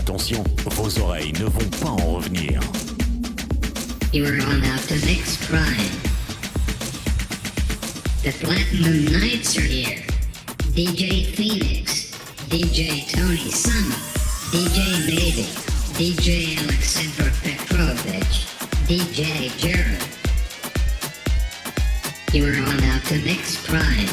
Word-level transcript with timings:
Attention, 0.00 0.42
vos 0.70 0.98
oreilles 0.98 1.34
ne 1.34 1.44
vont 1.44 1.70
pas 1.78 1.90
en 1.90 2.14
revenir. 2.16 2.58
You 4.14 4.24
are 4.24 4.40
on 4.46 4.64
out 4.64 4.80
to 4.88 4.94
mix 5.04 5.36
prime. 5.46 6.00
The 8.22 8.32
Platinum 8.40 9.04
Nights 9.12 9.58
are 9.58 9.60
here. 9.60 10.02
DJ 10.72 11.26
Phoenix, 11.34 12.12
DJ 12.48 13.06
Tony 13.12 13.50
Summer, 13.50 13.94
DJ 14.50 15.06
Navy, 15.06 15.48
DJ 15.98 16.56
Alexander 16.64 17.30
Petrovich, 17.42 18.46
DJ 18.88 19.54
Jared. 19.58 20.02
You 22.32 22.46
are 22.46 22.56
on 22.56 22.82
out 22.84 23.04
to 23.04 23.18
mix 23.18 23.62
prime. 23.66 24.08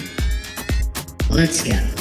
Let's 1.29 1.63
go. 1.63 1.96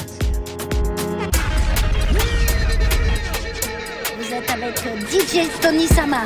DJ 5.10 5.50
Tony 5.60 5.86
Sama. 5.88 6.22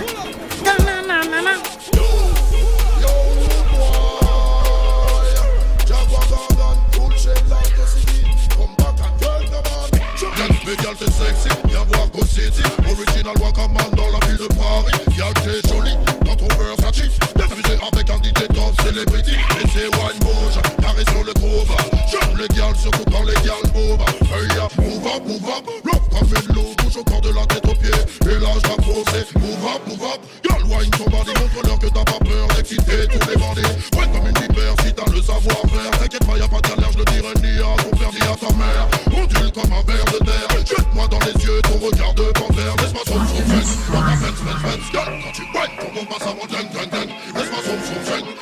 Gal 10.82 10.94
t'es 10.96 11.04
sexy, 11.06 11.48
viens 11.68 11.84
voir 11.92 12.08
Go 12.10 12.24
City 12.24 12.62
Original 12.86 13.34
Wakaman 13.42 13.90
dans 13.96 14.08
la 14.08 14.24
ville 14.26 14.38
de 14.38 14.46
Paris 14.54 14.92
t'es 15.42 15.68
jolie, 15.68 15.96
dans 16.24 16.36
ton 16.36 16.46
Versace 16.46 17.39
Avec 17.92 18.10
un 18.10 18.16
DJ 18.16 18.46
top 18.54 18.80
celebrity 18.82 19.32
Et 19.32 19.68
c'est 19.72 19.88
wine 19.88 20.18
bouge, 20.20 20.60
carré 20.80 21.04
sur 21.10 21.24
le 21.24 21.32
groove 21.34 21.76
J'aime 22.10 22.36
les 22.38 22.48
gals, 22.48 22.76
surtout 22.76 23.04
quand 23.10 23.22
les 23.24 23.34
gals 23.46 23.70
move 23.74 24.00
Hey 24.32 24.46
ya, 24.56 24.68
move 24.78 25.06
up, 25.06 25.22
move 25.26 25.48
up. 25.50 25.64
Love 25.84 26.08
comme 26.10 26.28
une 26.28 26.54
loup, 26.54 26.74
bouge 26.78 26.96
au 26.96 27.04
corps 27.04 27.20
de 27.20 27.30
la 27.30 27.44
tête 27.46 27.66
aux 27.66 27.74
pieds. 27.74 27.90
Et 27.90 28.38
là 28.38 28.50
je 28.54 28.82
posé, 28.82 29.24
move 29.36 29.66
up, 29.66 29.82
move 29.86 30.04
up. 30.06 30.20
Gal 30.42 30.62
wine 30.64 30.90
ton 30.90 31.04
body, 31.10 31.32
montre-leur 31.34 31.78
que 31.78 31.86
t'as 31.86 32.04
pas 32.04 32.18
peur 32.24 32.46
D'exciter 32.56 33.08
tous 33.08 33.28
les 33.28 33.36
bandits. 33.36 33.74
Ouais 33.98 34.06
comme 34.12 34.26
une 34.26 34.38
vipère, 34.38 34.74
si 34.84 34.92
t'as 34.94 35.10
le 35.10 35.20
savoir-faire. 35.20 35.90
T'inquiète 35.98 36.26
pas, 36.26 36.38
y'a 36.38 36.48
pas 36.48 36.60
de 36.60 36.68
galère, 36.68 36.92
je 36.92 36.98
le 36.98 37.04
dirai 37.04 37.34
ni 37.42 37.58
à 37.58 37.74
ton 37.82 37.90
père 37.96 38.12
ni 38.14 38.22
à 38.22 38.36
ta 38.38 38.54
mère. 38.54 38.86
Ondule 39.10 39.52
comme 39.52 39.72
un 39.72 39.82
verre 39.82 40.04
de 40.06 40.18
terre. 40.24 40.48
Jette-moi 40.64 41.08
dans 41.08 41.20
les 41.26 41.44
yeux 41.44 41.60
ton 41.62 41.78
regard 41.84 42.14
de 42.14 42.24
panthère. 42.38 42.74
Laisse-moi 42.78 43.02
son 43.06 43.18
son 43.18 43.42
fesse 43.50 43.76
Dans 43.90 44.00
ta 44.00 44.14
Benz, 44.14 44.38
Benz, 44.46 44.62
Benz 44.62 44.86
Gal, 44.92 45.10
quand 45.24 45.32
tu 45.34 45.42
whine, 45.42 45.74
ton 45.78 45.90
bon 45.94 46.04
passe 46.06 46.22
avant 46.22 46.46
ding, 46.46 46.68
ding, 46.70 46.90
ding 46.90 47.10
Laisse-moi 47.34 47.49
Fun, 47.70 47.78
fun. 47.78 48.39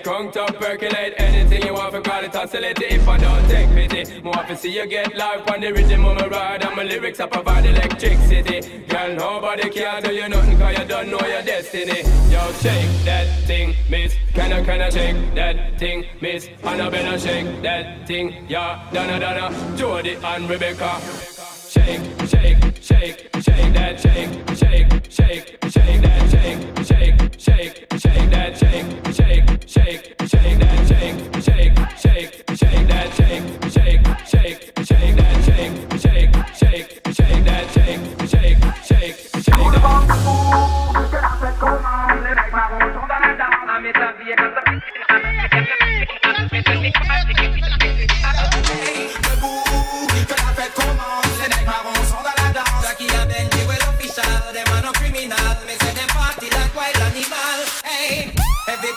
Get 0.00 0.06
crunked 0.06 0.36
up, 0.38 0.54
percolate 0.58 1.14
anything 1.18 1.62
you 1.66 1.74
want 1.74 1.92
for 1.92 2.00
call 2.00 2.24
it 2.24 2.34
oscillate 2.34 2.80
if 2.80 3.06
I 3.06 3.18
don't 3.18 3.46
take 3.48 3.68
pity. 3.70 4.22
More 4.22 4.38
often 4.38 4.56
see 4.56 4.74
you 4.74 4.86
get 4.86 5.14
live 5.14 5.46
on 5.50 5.60
the 5.60 5.72
rhythm 5.72 6.06
of 6.06 6.16
my 6.16 6.26
ride 6.26 6.64
and 6.64 6.74
my 6.74 6.84
lyrics 6.84 7.20
I 7.20 7.26
provide 7.26 7.66
electricity. 7.66 8.84
Girl, 8.86 9.14
nobody 9.14 9.68
can 9.68 10.02
do 10.02 10.12
you 10.14 10.28
nothing 10.28 10.58
cause 10.58 10.78
you 10.78 10.84
don't 10.86 11.10
know 11.10 11.20
your 11.20 11.42
destiny. 11.42 12.00
Yo, 12.32 12.52
shake 12.62 13.04
that 13.04 13.44
thing, 13.46 13.74
miss. 13.90 14.14
Can 14.32 14.52
I, 14.52 14.64
can 14.64 14.80
I 14.80 14.88
shake 14.88 15.34
that 15.34 15.78
thing, 15.78 16.06
miss? 16.22 16.48
And 16.62 16.80
I 16.80 16.88
better 16.88 17.18
shake 17.18 17.62
that 17.62 18.06
thing, 18.06 18.46
yeah. 18.48 18.88
Donna, 18.92 19.20
Donna, 19.20 19.76
Jody 19.76 20.16
and 20.22 20.48
Rebecca. 20.48 21.39
I'm 21.82 22.40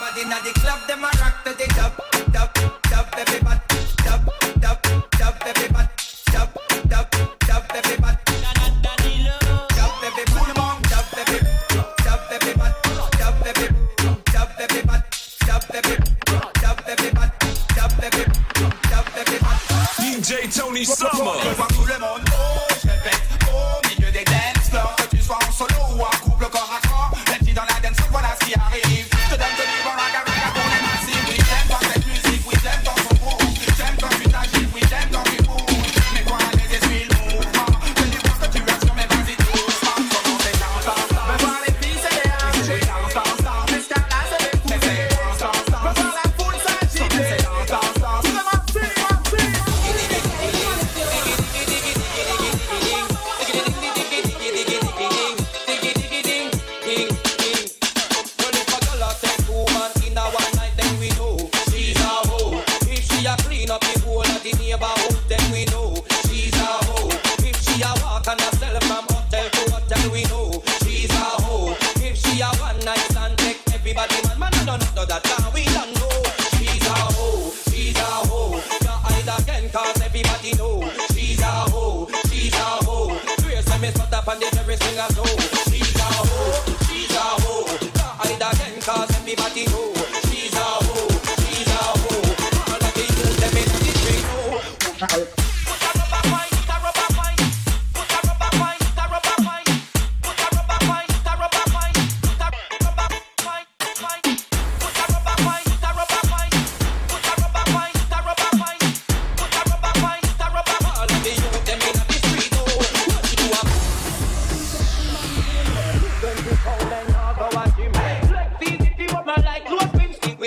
everybody 0.06 0.22
in 0.22 0.44
the 0.44 0.60
club, 0.60 0.80
them 0.86 1.04
a 1.04 1.10
rock 1.20 1.44
to 1.44 1.50
the 1.52 1.66
dub, 1.74 1.92
dub, 2.32 2.52
dub, 2.90 3.06
everybody, 3.16 3.60
dub, 4.04 4.30
dub, 4.60 4.82
dub, 5.10 5.34
everybody, 5.46 5.88
dub, 6.32 6.54
dub, 6.88 7.10
dub, 7.40 7.64
everybody. 7.74 8.24
Dub, 8.46 8.80
everybody, 8.84 9.54
dub, 9.74 9.94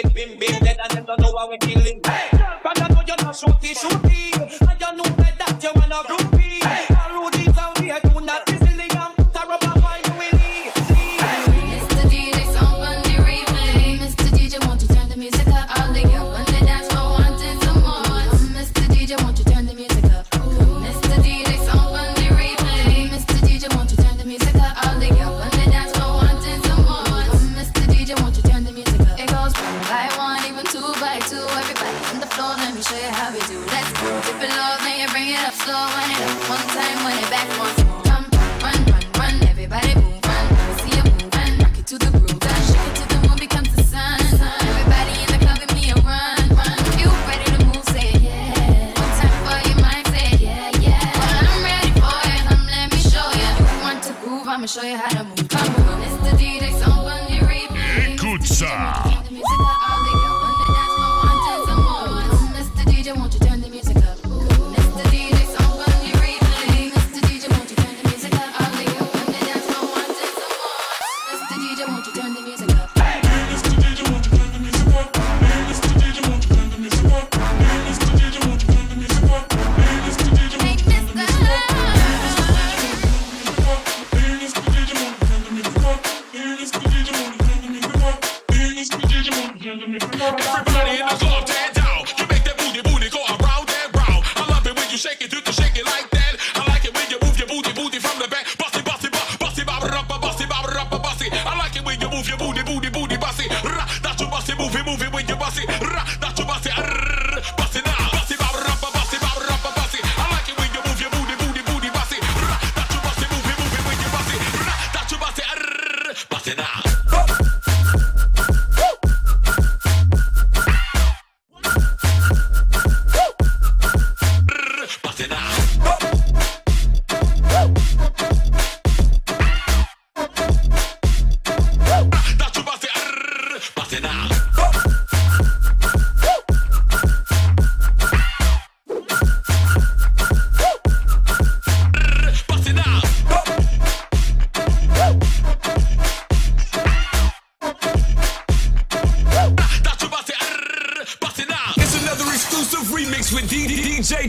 with 0.03 0.13
bim 0.13 0.37
bim 0.37 0.59
dead 0.63 0.77
and 0.83 0.91
them 0.91 1.05
don't 1.05 1.19
know 1.19 1.35
how 1.37 1.49
we 1.49 1.57
killing. 1.57 1.99
Hey, 2.05 2.29
but 2.63 2.81
I 2.81 2.87
know 2.89 3.01
you're 3.07 3.17
not 3.17 3.35
shooty 3.35 3.73
shooty. 3.73 4.26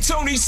Tony 0.09 0.39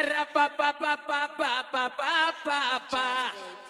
Para 0.00 0.24
pa 0.32 0.48
pa 0.48 0.72
pa 0.72 0.96
pa 0.96 1.28
pa 1.28 1.52
pa 1.68 2.32
pa 2.40 2.80
pa. 2.88 3.69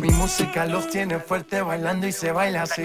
Mi 0.00 0.10
música 0.10 0.66
los 0.66 0.88
tiene 0.90 1.18
fuerte 1.18 1.62
bailando 1.62 2.06
y 2.06 2.12
se 2.12 2.30
baila 2.30 2.62
así. 2.62 2.84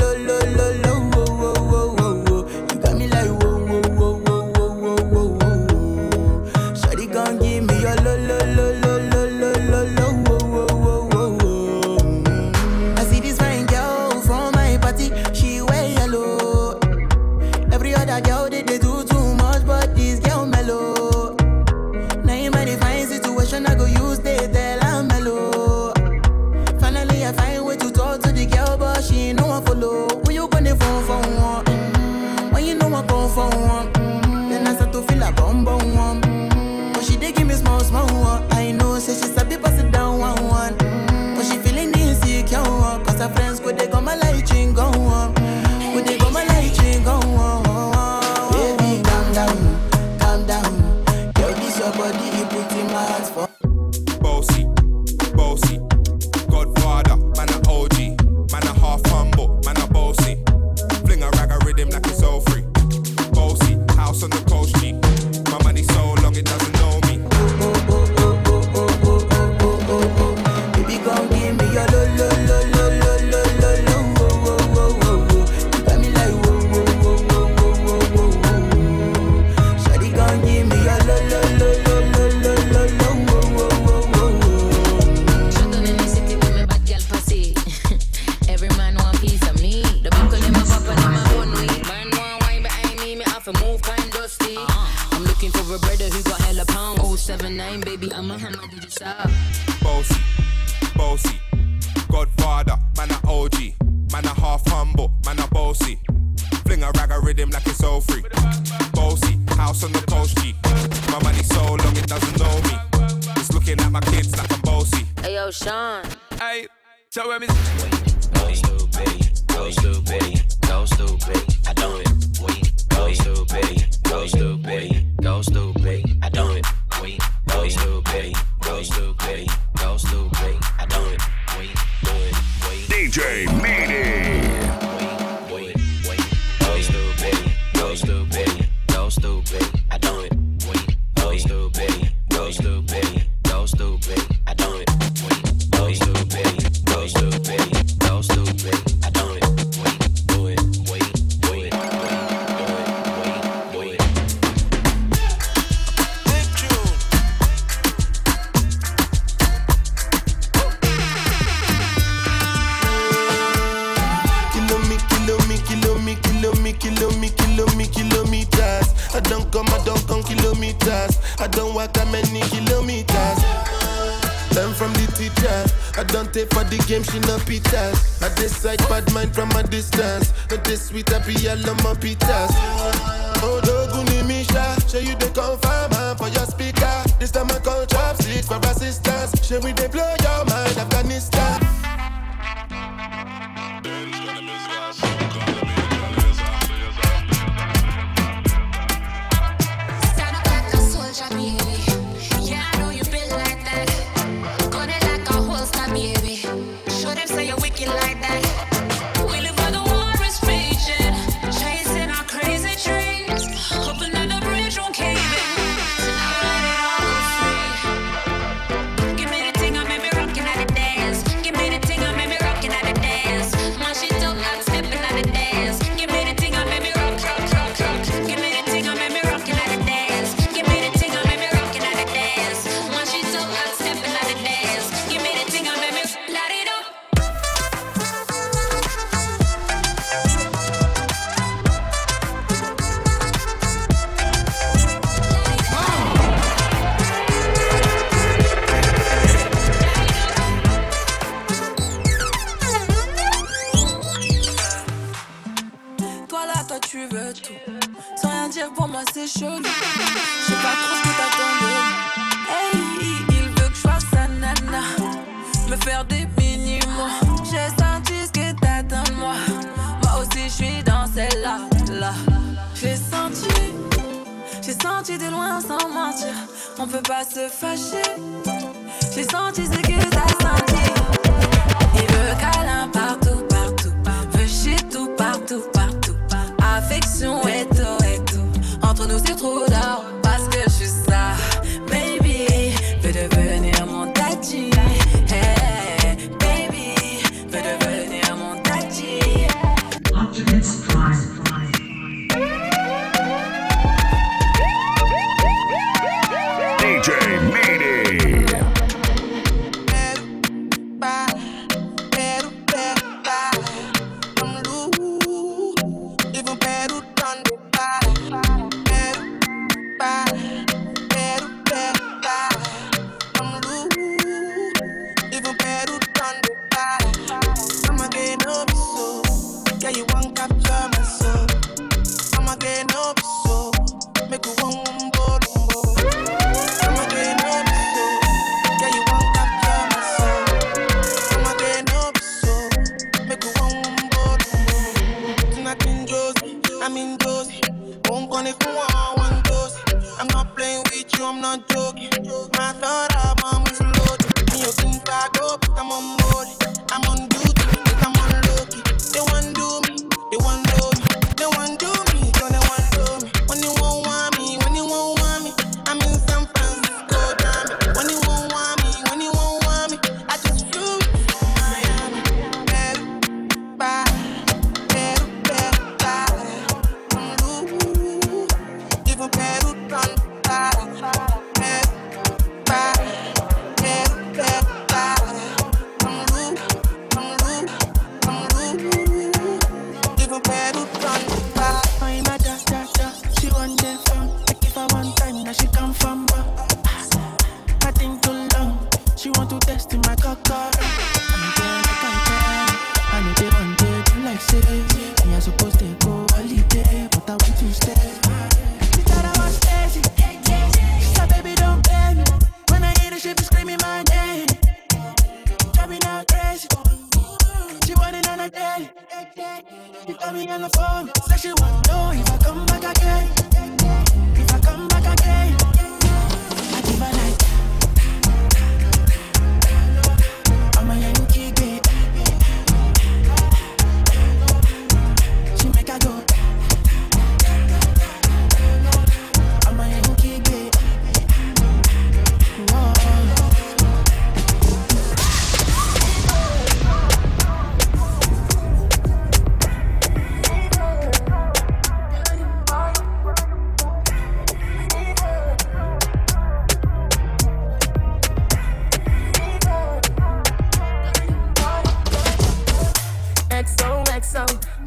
Sean. 115.63 116.03
Hey, 116.39 116.67
so 117.09 117.27
when 117.27 117.41
me 117.41 117.47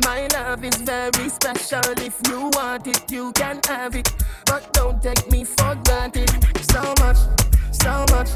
My 0.03 0.27
love 0.33 0.65
is 0.65 0.77
very 0.77 1.29
special. 1.29 1.83
If 1.99 2.19
you 2.29 2.51
want 2.55 2.87
it, 2.87 3.11
you 3.11 3.33
can 3.33 3.61
have 3.67 3.95
it. 3.95 4.13
But 4.47 4.73
don't 4.73 5.03
take 5.03 5.31
me 5.31 5.45
for 5.45 5.75
granted. 5.85 6.31
So 6.73 6.83
much, 7.01 7.19
so 7.71 8.05
much, 8.11 8.29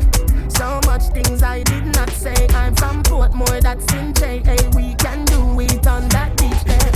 so 0.49 0.81
much 0.87 1.03
things 1.13 1.43
I 1.43 1.63
did 1.65 1.87
not 1.97 2.11
say. 2.11 2.47
I'm 2.51 2.75
from 2.77 3.03
Portmore, 3.03 3.61
that's 3.61 3.93
in 3.95 4.15
J.A. 4.15 4.57
We 4.77 4.95
can 4.95 5.25
do 5.25 5.61
it 5.61 5.87
on 5.87 6.09
that 6.11 6.37
beach 6.37 6.65
day. 6.65 6.88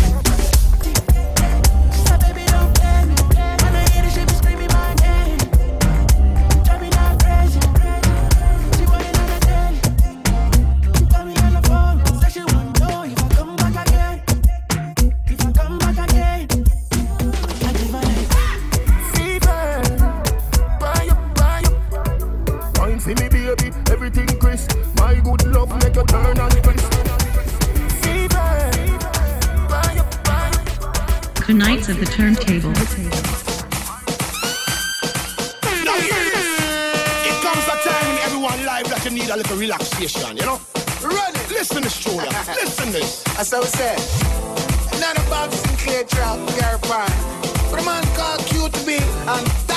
Make 25.78 25.94
you 25.94 26.04
turn 26.04 26.38
and 26.38 26.52
twist. 26.62 26.94
Fever. 28.02 28.50
Buy 29.68 29.96
up, 29.98 30.24
buy 30.24 30.50
up. 30.58 31.46
The 31.46 31.54
Knights 31.54 31.88
of 31.88 31.98
the 31.98 32.06
Turntable. 32.06 32.72
Now 35.84 35.96
hear. 36.00 36.22
It 37.28 37.36
comes 37.42 37.64
a 37.66 37.76
time 37.88 38.10
in 38.10 38.18
everyone 38.26 38.64
life 38.64 38.86
that 38.88 39.04
you 39.04 39.10
need 39.12 39.30
a 39.30 39.36
little 39.36 39.56
relaxation, 39.56 40.36
you 40.36 40.44
know? 40.44 40.60
Ready? 41.02 41.38
Listen 41.50 41.82
this, 41.82 41.98
Julia. 41.98 42.30
Listen 42.54 42.92
this. 42.92 43.22
That's 43.24 43.50
how 43.50 43.60
we 43.60 43.66
say. 43.66 43.96
Not 45.00 45.18
a 45.18 45.22
Bob 45.28 45.50
Sinclair 45.52 46.04
trap, 46.04 46.38
girl 46.58 46.78
pan. 46.82 47.10
But 47.70 47.80
a 47.80 47.84
man 47.84 48.04
called 48.14 48.40
QTB 48.42 49.00
and 49.26 49.71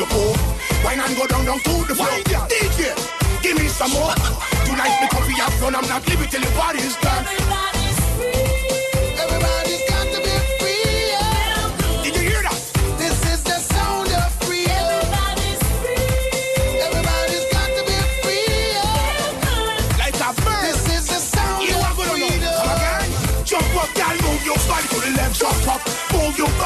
reach 0.00 0.12
or 0.12 0.16
leave 0.16 0.34
your 0.34 0.34
poor. 0.34 0.84
Wine 0.84 1.00
and 1.00 1.16
go 1.16 1.26
down, 1.26 1.44
down 1.44 1.58
to 1.60 1.70
the 1.86 1.94
floor. 1.94 2.08
DJ, 2.48 3.42
give 3.42 3.58
me 3.58 3.68
some 3.68 3.90
more. 3.92 4.14
Tonight 4.64 4.98
because 5.00 5.26
we 5.26 5.34
have 5.34 5.52
fun, 5.54 5.74
I'm 5.74 5.86
not 5.88 6.06
leaving 6.08 6.28
till 6.28 6.40
the 6.40 6.50
party's 6.58 6.96
done. 6.96 7.24
Everybody's 7.26 7.79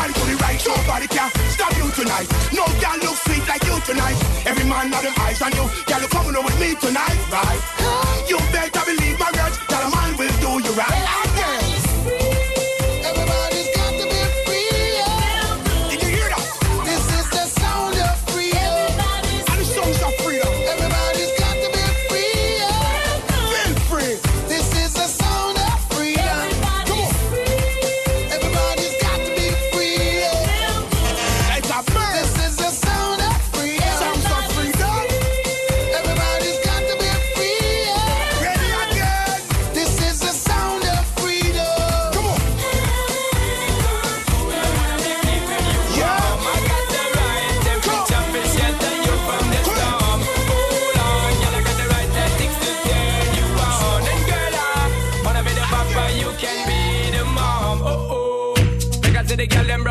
body 0.04 0.20
to 0.20 0.26
the 0.28 0.36
right, 0.36 0.60
nobody 0.66 1.06
can 1.08 1.30
stop 1.48 1.72
you 1.76 1.88
tonight. 1.92 2.28
No 2.52 2.64
girl 2.80 2.98
look 3.00 3.16
sweet 3.24 3.46
like 3.48 3.64
you 3.64 3.80
tonight. 3.80 4.16
Every 4.44 4.64
man 4.64 4.92
have 4.92 5.02
them 5.02 5.14
eyes 5.20 5.40
on 5.40 5.52
you. 5.52 5.64
Girl, 5.86 6.00
you 6.00 6.08
coming 6.08 6.36
over 6.36 6.44
with 6.44 6.60
me 6.60 6.74
tonight, 6.76 7.16
right? 7.32 7.60
You 8.28 8.36
better 8.52 8.84
believe 8.84 9.18
my 9.18 9.33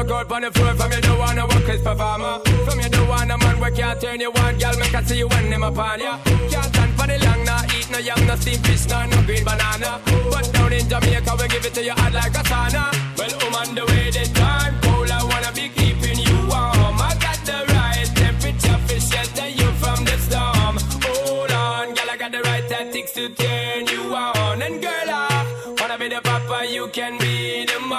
Girl 0.04 0.18
out 0.18 0.32
on 0.34 0.42
the 0.42 0.52
floor 0.52 0.76
from 0.76 0.92
you 0.92 1.00
don't 1.00 1.18
wanna 1.18 1.48
work 1.48 1.70
as 1.70 1.82
performer. 1.82 2.39
From 2.66 2.80
you 2.80 2.89
don't 2.89 3.08
want 3.08 3.32
a 3.32 3.38
man 3.38 3.58
where 3.60 3.72
can't 3.72 4.02
turn 4.02 4.20
you 4.20 4.32
on, 4.34 4.58
girl. 4.58 4.78
Make 4.78 4.94
I 4.94 5.02
see 5.04 5.18
you 5.20 5.28
when 5.30 5.50
them 5.50 5.63
upon 5.63 6.02
ya. 6.02 6.18
Can't 6.52 6.66
stand 6.66 6.94
for 7.00 7.08
the 7.08 7.18
long, 7.24 7.44
nah 7.46 7.63
eat 7.76 7.89
no 7.89 8.00
yam, 8.00 8.28
no 8.28 8.36
steamed 8.36 8.66
fish, 8.68 8.86
nah 8.89 9.06
no 9.06 9.22
green 9.24 9.46
banana. 9.46 10.02
But 10.30 10.52
down 10.52 10.74
in 10.74 10.89
Jamaica 10.89 11.38
we 11.39 11.48
give 11.48 11.66
it 11.66 11.74
to 11.76 11.84
you 11.84 11.94
hot 11.94 12.12
like 12.12 12.36
a 12.36 12.44
sauna. 12.44 12.92
Well, 13.18 13.34
um 13.48 13.56
on 13.56 13.76
the 13.76 13.86
way 13.86 14.12
the 14.12 14.26
time 14.36 14.76
cold, 14.82 15.10
I 15.10 15.24
wanna 15.24 15.52
be 15.56 15.70
keeping 15.70 16.20
you 16.20 16.38
warm. 16.52 17.00
I 17.00 17.16
got 17.24 17.39
the 17.48 17.63
right 17.72 18.10
temperature 18.13 18.80
for 18.86 19.00
shelter 19.00 19.48
you 19.48 19.70
from 19.80 20.04
the 20.04 20.18
storm. 20.26 20.76
Hold 21.08 21.52
on, 21.52 21.94
girl, 21.96 22.10
I 22.12 22.18
got 22.18 22.32
the 22.34 22.42
right 22.42 22.68
tactics 22.68 23.13
to 23.13 23.30
turn 23.30 23.88
you 23.88 24.13
on. 24.13 24.62
And 24.62 24.82
girl, 24.82 25.08
I 25.08 25.76
wanna 25.80 25.98
be 25.98 26.10
the 26.10 26.20
papa, 26.22 26.68
you 26.68 26.89
can 26.89 27.18
be 27.20 27.66
the 27.66 27.80
mom. 27.80 27.92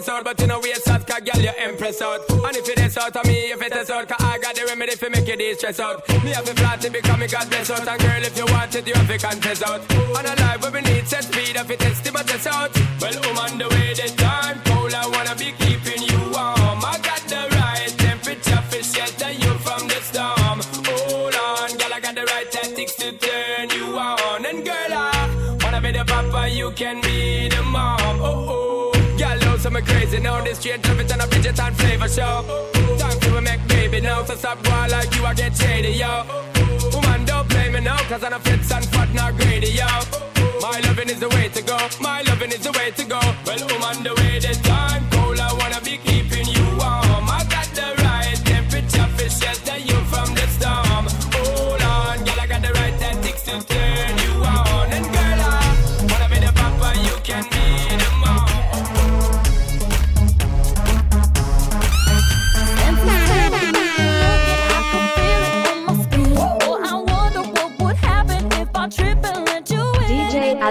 Chest 0.00 0.08
out, 0.08 0.24
but 0.24 0.40
you 0.40 0.46
know 0.46 0.58
we 0.60 0.72
out, 0.72 1.06
cause 1.06 1.20
girl, 1.20 1.42
you 1.42 1.50
empress 1.58 2.00
out. 2.00 2.20
And 2.30 2.56
if 2.56 2.66
you 2.66 2.72
it 2.72 2.80
is 2.80 2.96
out 2.96 3.14
of 3.16 3.26
me, 3.26 3.52
if 3.52 3.60
it 3.60 3.76
is 3.76 3.90
out, 3.90 4.08
cause 4.08 4.24
I 4.24 4.38
got 4.38 4.54
the 4.54 4.64
remedy 4.66 4.96
for 4.96 5.10
make 5.10 5.28
you 5.28 5.36
de-stress 5.36 5.78
out. 5.78 6.08
Me 6.24 6.30
have 6.30 6.48
a 6.48 6.54
flat 6.54 6.80
to 6.80 6.90
become 6.90 7.20
me 7.20 7.26
God 7.26 7.50
bless 7.50 7.70
out. 7.70 7.86
And 7.86 8.00
girl, 8.00 8.22
if 8.22 8.36
you 8.36 8.46
want 8.46 8.74
it, 8.74 8.86
you 8.86 8.94
have 8.94 9.08
to 9.08 9.18
confess 9.18 9.62
out. 9.62 9.80
And 9.92 10.26
a 10.26 10.34
life 10.40 10.62
where 10.62 10.72
we 10.72 10.80
need 10.80 11.06
set 11.06 11.24
speed, 11.24 11.56
if 11.56 11.70
it 11.70 11.82
is, 11.84 12.12
my 12.12 12.22
test 12.22 12.46
out. 12.46 12.70
Well, 13.00 13.12
I'm 13.12 13.38
on 13.38 13.58
the 13.58 13.68
way, 13.68 13.92
the 13.92 14.08
time 14.16 14.60
cold, 14.64 14.94
I 14.94 15.06
wanna 15.06 15.34
be 15.36 15.52
keeping 15.60 16.02
you 16.08 16.18
warm. 16.32 16.80
I 16.80 16.96
got 17.02 17.22
the 17.28 17.42
right 17.56 17.92
temperature 17.98 18.62
for 18.70 18.82
shelter 18.82 19.32
you 19.32 19.52
from 19.60 19.88
the 19.88 20.00
storm. 20.00 20.58
Hold 20.88 21.34
on, 21.34 21.76
girl, 21.76 21.92
I 21.92 22.00
got 22.00 22.14
the 22.14 22.24
right 22.24 22.50
tactics 22.50 22.94
to 22.96 23.12
turn 23.12 23.68
you 23.76 23.98
on. 23.98 24.46
And 24.46 24.64
girl, 24.64 24.92
I 24.92 25.58
wanna 25.62 25.80
be 25.82 25.92
the 25.92 26.04
papa, 26.06 26.48
you 26.48 26.70
can 26.72 27.02
be 27.02 27.48
the 27.48 27.62
mom. 27.62 28.20
Oh 28.22 28.49
know 29.80 29.86
crazy 29.86 30.20
now. 30.20 30.42
This 30.42 30.64
love 30.64 31.00
it 31.00 31.12
and 31.12 31.22
a 31.22 31.26
Bridget 31.26 31.60
and 31.60 31.76
flavor 31.76 32.08
show. 32.08 32.44
Time 32.98 33.20
to 33.20 33.40
make 33.40 33.66
baby 33.68 34.00
now, 34.00 34.24
so 34.24 34.34
stop 34.34 34.62
boy 34.62 34.86
like 34.90 35.14
you, 35.14 35.24
I 35.24 35.34
get 35.34 35.56
shady, 35.56 35.92
yo. 35.92 36.24
Woman, 36.92 37.24
don't 37.24 37.48
play 37.48 37.70
me 37.70 37.80
now, 37.80 37.98
cause 38.08 38.24
I'm 38.24 38.32
a 38.32 38.40
fits 38.40 38.72
and 38.72 38.84
fat, 38.86 39.12
not 39.14 39.36
greedy, 39.36 39.70
yo. 39.70 39.86
My 40.60 40.80
loving 40.80 41.08
is 41.08 41.20
the 41.20 41.28
way 41.28 41.48
to 41.48 41.62
go, 41.62 41.78
my 42.00 42.22
loving 42.22 42.52
is 42.52 42.60
the 42.60 42.72
way 42.72 42.90
to 42.90 43.04
go. 43.04 43.20
Well, 43.46 43.84
on 43.84 44.02
the 44.02 44.14
way, 44.14 44.38
the 44.38 44.54
time 44.62 45.09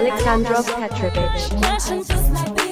Alexandrov 0.00 0.64
Petrovich. 0.64 2.69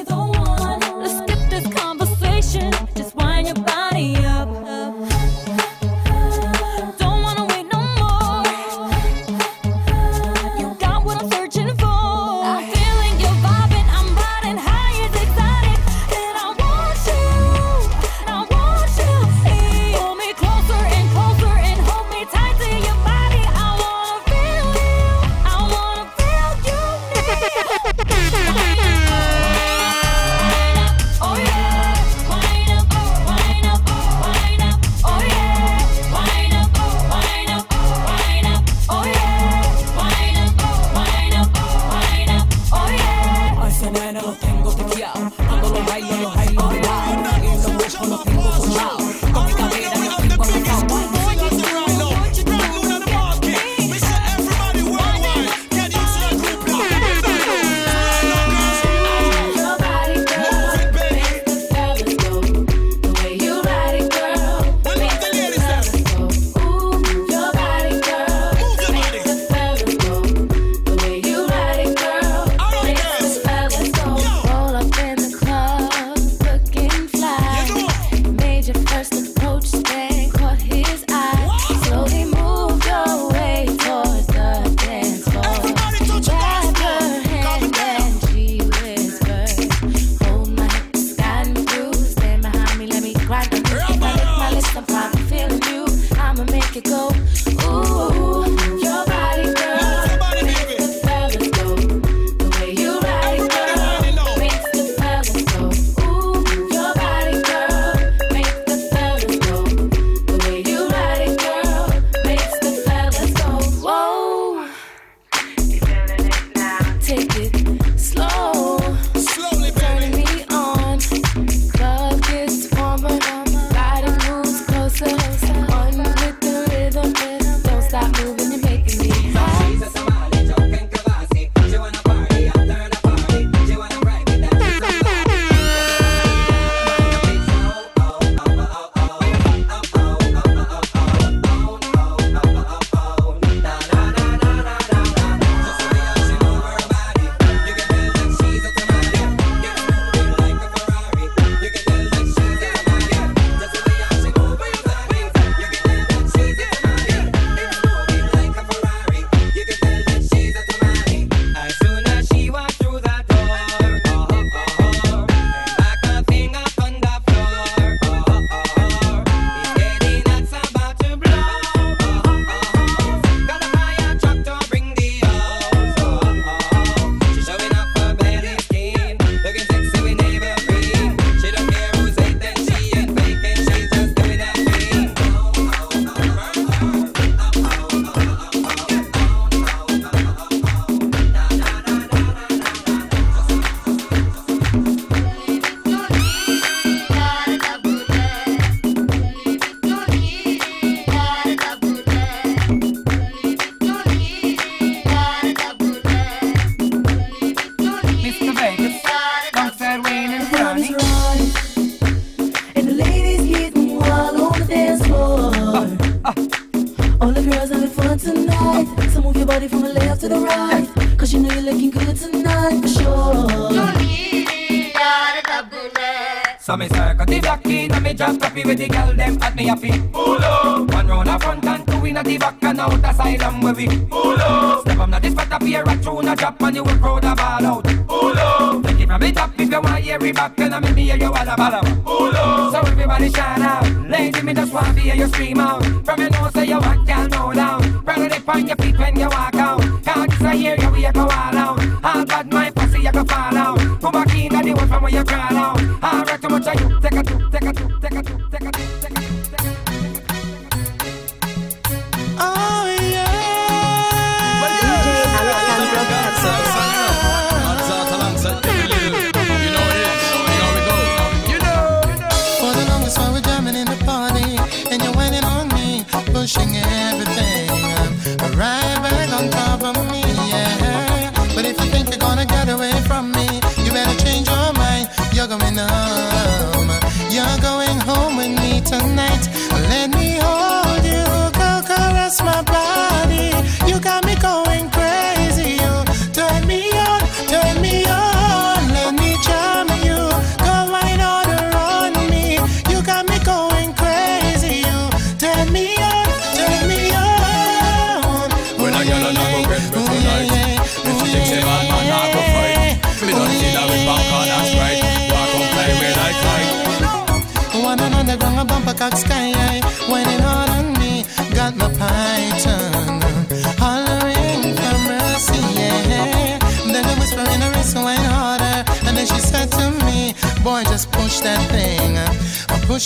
up 248.49 248.57
on 248.57 248.66
your 248.66 248.76
feet 248.76 248.99
when 248.99 249.16
you 249.16 249.28
walk 249.28 249.55
out. 249.55 249.80
Cause 250.05 250.26
this 250.28 250.40
a 250.40 250.66
area 250.66 250.90
we 250.90 251.05
you 251.05 251.12
go 251.12 251.22
all 251.22 251.30
out. 251.30 252.05
All 252.05 252.24
bad 252.24 252.53
my 252.53 252.70
pussy 252.70 253.03
you 253.03 253.12
go 253.12 253.24
fall 253.24 253.57
out. 253.57 253.78
Come 254.01 254.12
back 254.12 254.34
in 254.34 254.49
the 254.49 254.72
world 254.72 254.88
from 254.88 255.03
where 255.03 255.12
you 255.12 255.24
crawl 255.24 255.57
out. 255.57 255.80
All 256.03 256.28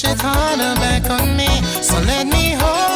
shaitan 0.03 0.59
back 0.83 1.09
on 1.11 1.37
me. 1.37 1.49
So 1.81 1.99
let 2.01 2.27
me 2.27 2.55
hold. 2.59 2.92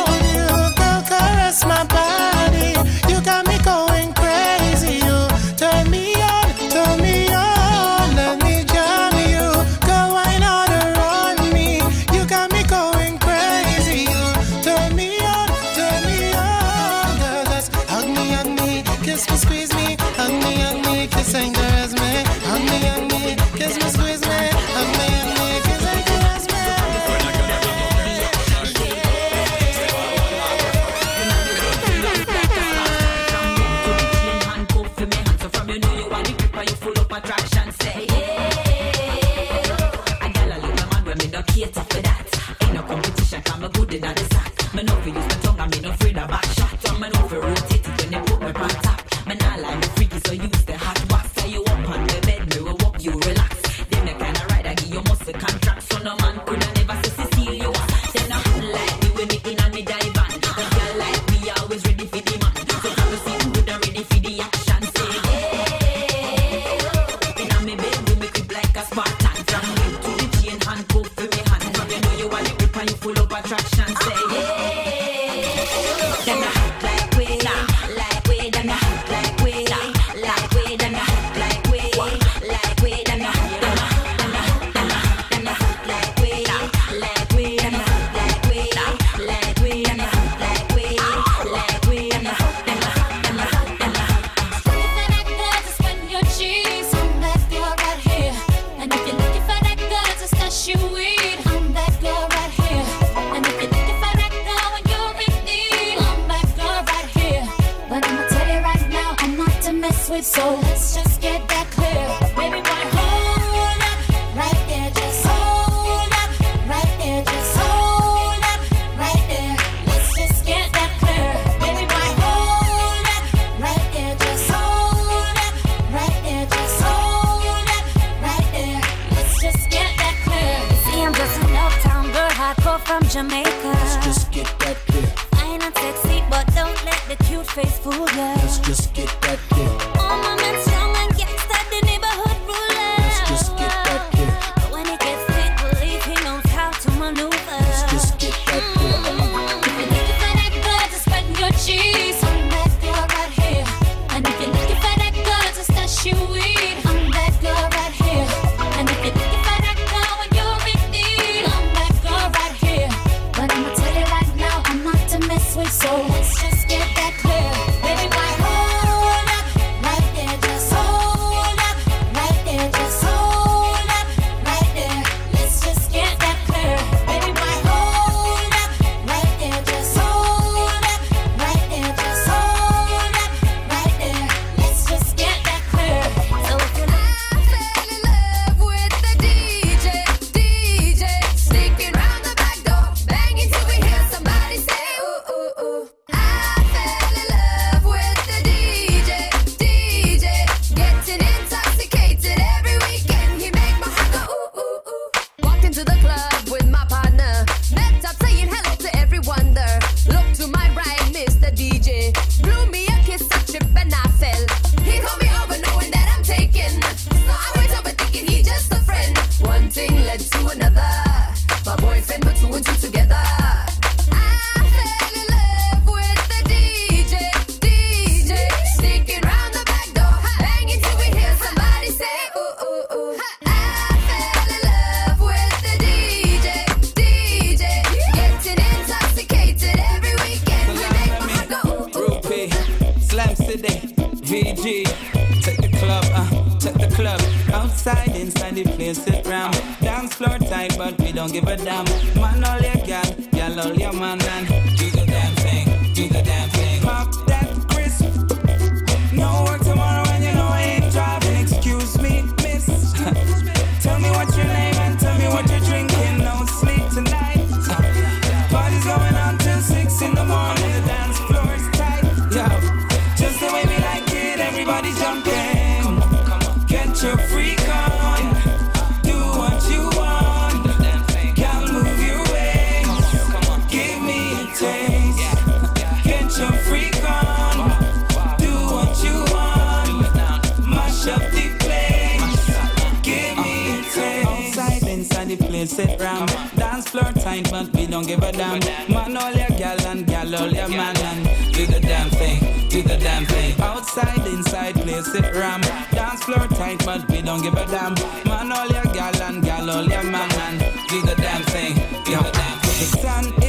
mind, 297.43 297.51
but 297.51 297.77
we 297.77 297.87
don't 297.87 298.07
give 298.07 298.23
a 298.23 298.33
damn. 298.33 298.61
Man, 298.89 299.17
all 299.17 299.33
your 299.33 299.49
gal 299.59 299.81
and 299.87 300.07
gal, 300.07 300.35
all 300.35 300.51
your 300.51 300.69
man, 300.69 300.97
and 300.97 301.55
do 301.55 301.67
the 301.67 301.81
damn 301.81 302.11
thing, 302.11 302.69
do 302.69 302.83
the 302.83 302.97
damn 302.97 303.25
thing. 303.27 303.61
Outside, 303.61 304.27
inside, 304.27 304.75
place 304.75 305.15
it 305.15 305.35
ram. 305.35 305.61
Dance 305.93 306.25
floor 306.25 306.47
tight, 306.49 306.85
but 306.85 307.09
we 307.11 307.23
don't 307.23 307.43
give 307.43 307.55
a 307.55 307.67
damn. 307.67 307.95
Man, 308.25 308.53
all 308.53 308.69
your 308.69 308.85
gal 308.95 309.23
and 309.23 309.43
gal, 309.43 309.71
all 309.71 309.85
your 309.85 310.05
man, 310.05 310.31
and 310.33 310.61
do 310.89 311.03
the 311.03 311.15
damn 311.17 311.43
thing, 311.43 311.75
do 312.05 312.17
the 312.17 312.31
damn 312.33 313.31
thing. 313.33 313.46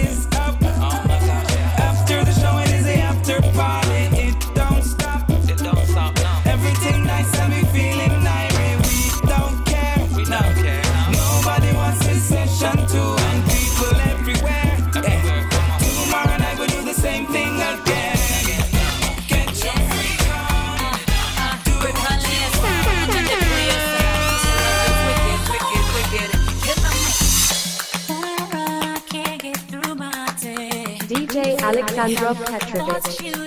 Alexandra 31.97 32.45
Petrovich. 32.45 33.46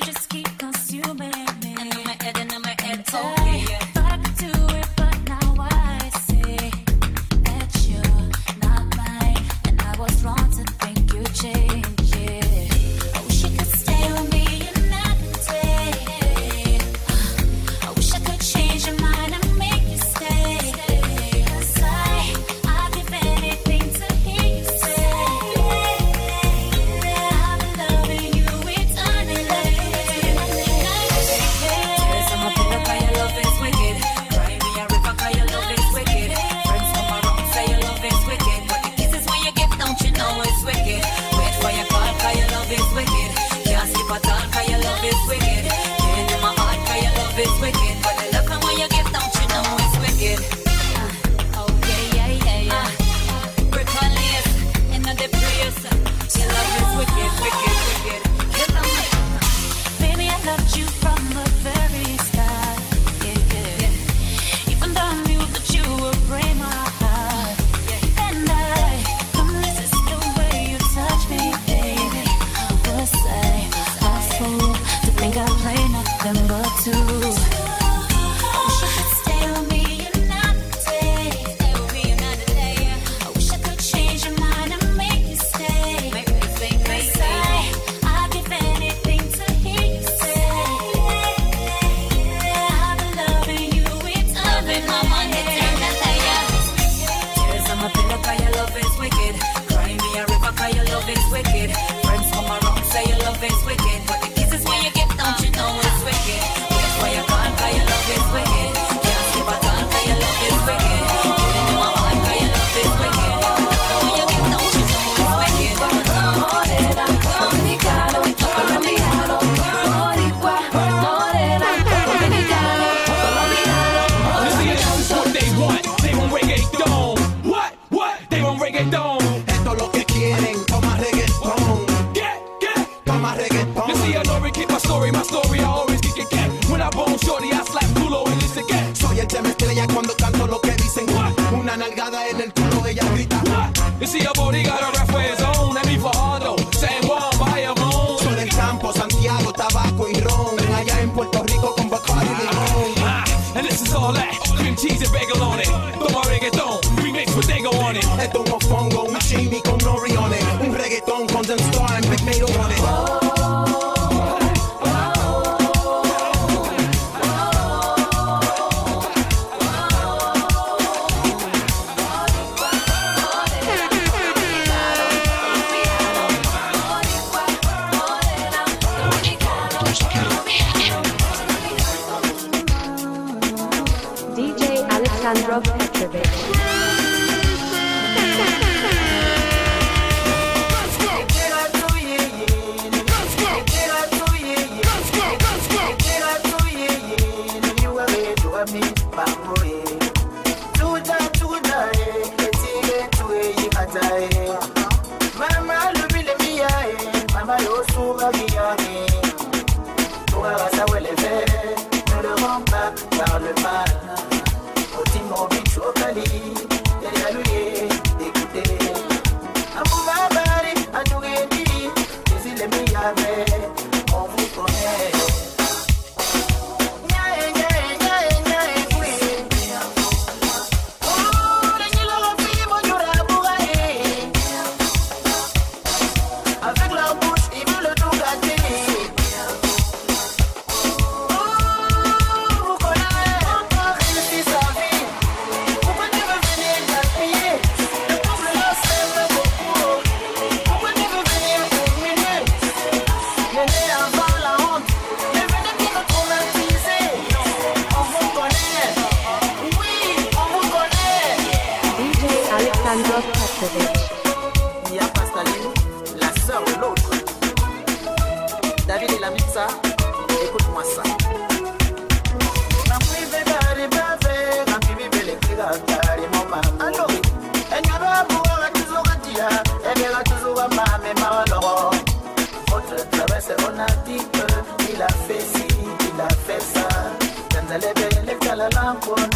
love 288.74 289.02
for 289.04 289.29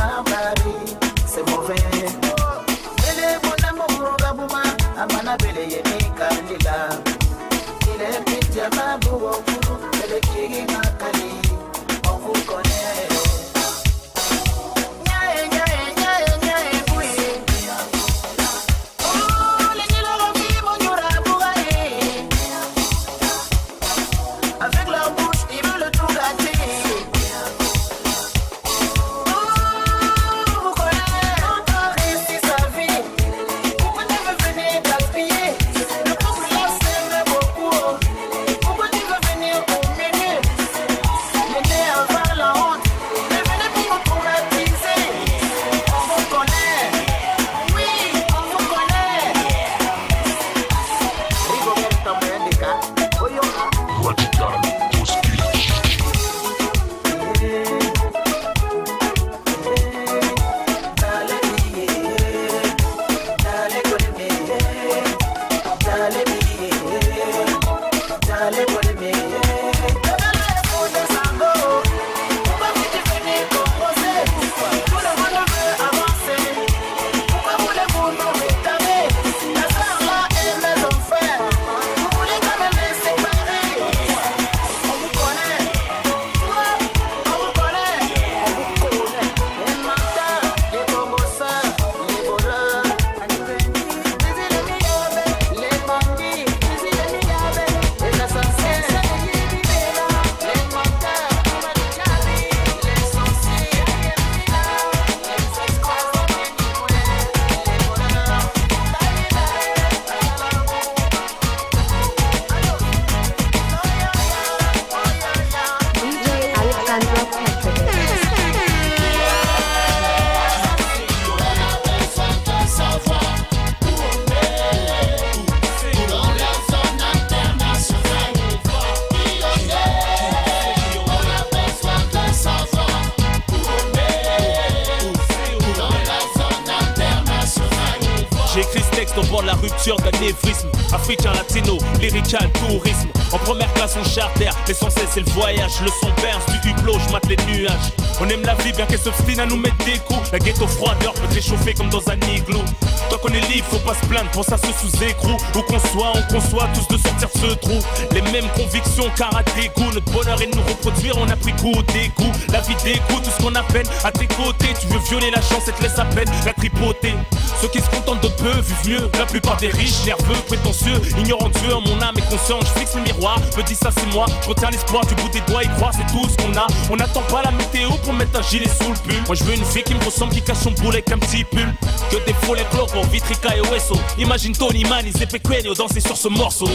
la 166.14 166.52
tripotée. 166.52 167.14
Ceux 167.60 167.68
qui 167.68 167.80
se 167.80 167.90
contentent 167.90 168.22
de 168.22 168.28
peu 168.28 168.50
vivent 168.50 169.00
mieux. 169.00 169.10
La 169.18 169.26
plupart 169.26 169.56
des 169.56 169.68
riches, 169.68 170.04
nerveux, 170.04 170.34
prétentieux, 170.46 171.00
ignorant 171.18 171.48
Dieu, 171.48 171.74
mon 171.86 172.00
âme 172.00 172.14
est 172.16 172.28
consciente. 172.30 172.64
Je 172.66 172.80
fixe 172.80 172.94
le 172.94 173.02
miroir, 173.02 173.38
me 173.56 173.62
dis 173.62 173.74
ça 173.74 173.90
c'est 173.96 174.12
moi. 174.12 174.26
Je 174.42 174.48
retiens 174.48 174.70
l'espoir 174.70 175.04
du 175.06 175.14
bout 175.16 175.28
des 175.30 175.40
doigts 175.42 175.62
et 175.62 175.68
crois 175.76 175.90
c'est 175.92 176.06
tout 176.12 176.28
ce 176.28 176.36
qu'on 176.36 176.56
a. 176.56 176.66
On 176.90 176.96
n'attend 176.96 177.22
pas 177.22 177.42
la 177.42 177.50
météo 177.50 177.90
pour 178.02 178.12
mettre 178.12 178.38
un 178.38 178.42
gilet 178.42 178.68
sous 178.68 178.90
le 178.90 178.98
pull. 178.98 179.22
Moi 179.26 179.34
je 179.34 179.44
veux 179.44 179.54
une 179.54 179.64
fille 179.64 179.82
qui 179.82 179.94
me 179.94 180.04
ressemble, 180.04 180.32
qui 180.32 180.42
cache 180.42 180.58
son 180.58 180.72
boulet 180.72 181.02
avec 181.04 181.12
un 181.12 181.18
petit 181.18 181.44
pull. 181.44 181.74
Que 182.10 182.16
des 182.26 182.34
fous 182.42 182.54
les 182.54 182.64
clopes, 182.64 182.94
vitrica 183.10 183.56
et 183.56 183.60
hueso. 183.60 183.96
Imagine 184.18 184.52
Tony 184.52 184.84
Man, 184.84 185.04
et 185.06 185.26
Pequeno 185.26 185.74
danser 185.74 186.00
sur 186.00 186.16
ce 186.16 186.28
morceau. 186.28 186.68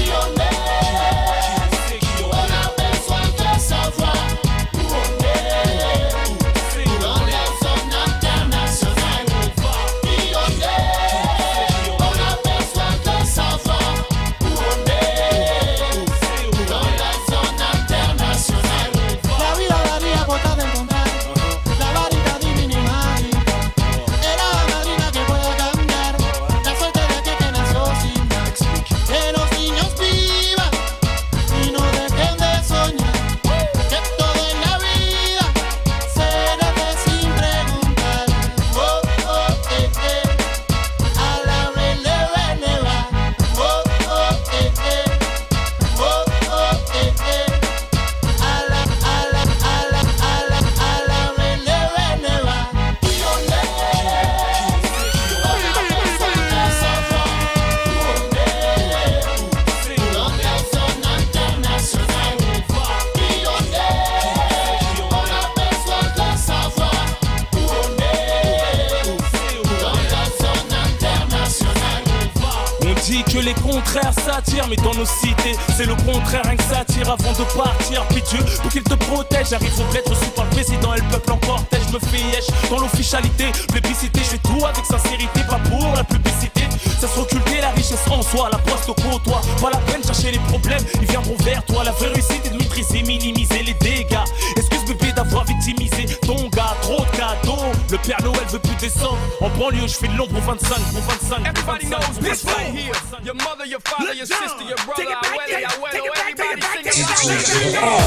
je 99.89 99.95
fais 99.97 100.07
de 100.07 100.15
l'ombre 100.17 100.37
au 100.37 100.41
25, 100.41 100.77
au 100.77 101.01
25, 101.01 101.47
Everybody 101.47 101.87
Knows 101.87 102.19
this 102.21 102.45
right 102.45 102.73
here. 102.73 102.93
Your 103.23 103.33
mother, 103.35 103.65
your 103.65 103.79
father, 103.81 104.13
your 104.13 104.27
sister, 104.27 104.63
your 104.63 104.77
brother. 104.85 105.03
I 105.09 105.35
went, 105.35 105.51
I 105.51 105.77
went, 105.81 105.95
oh, 105.97 106.13
everybody 106.21 106.61
singing. 106.61 107.99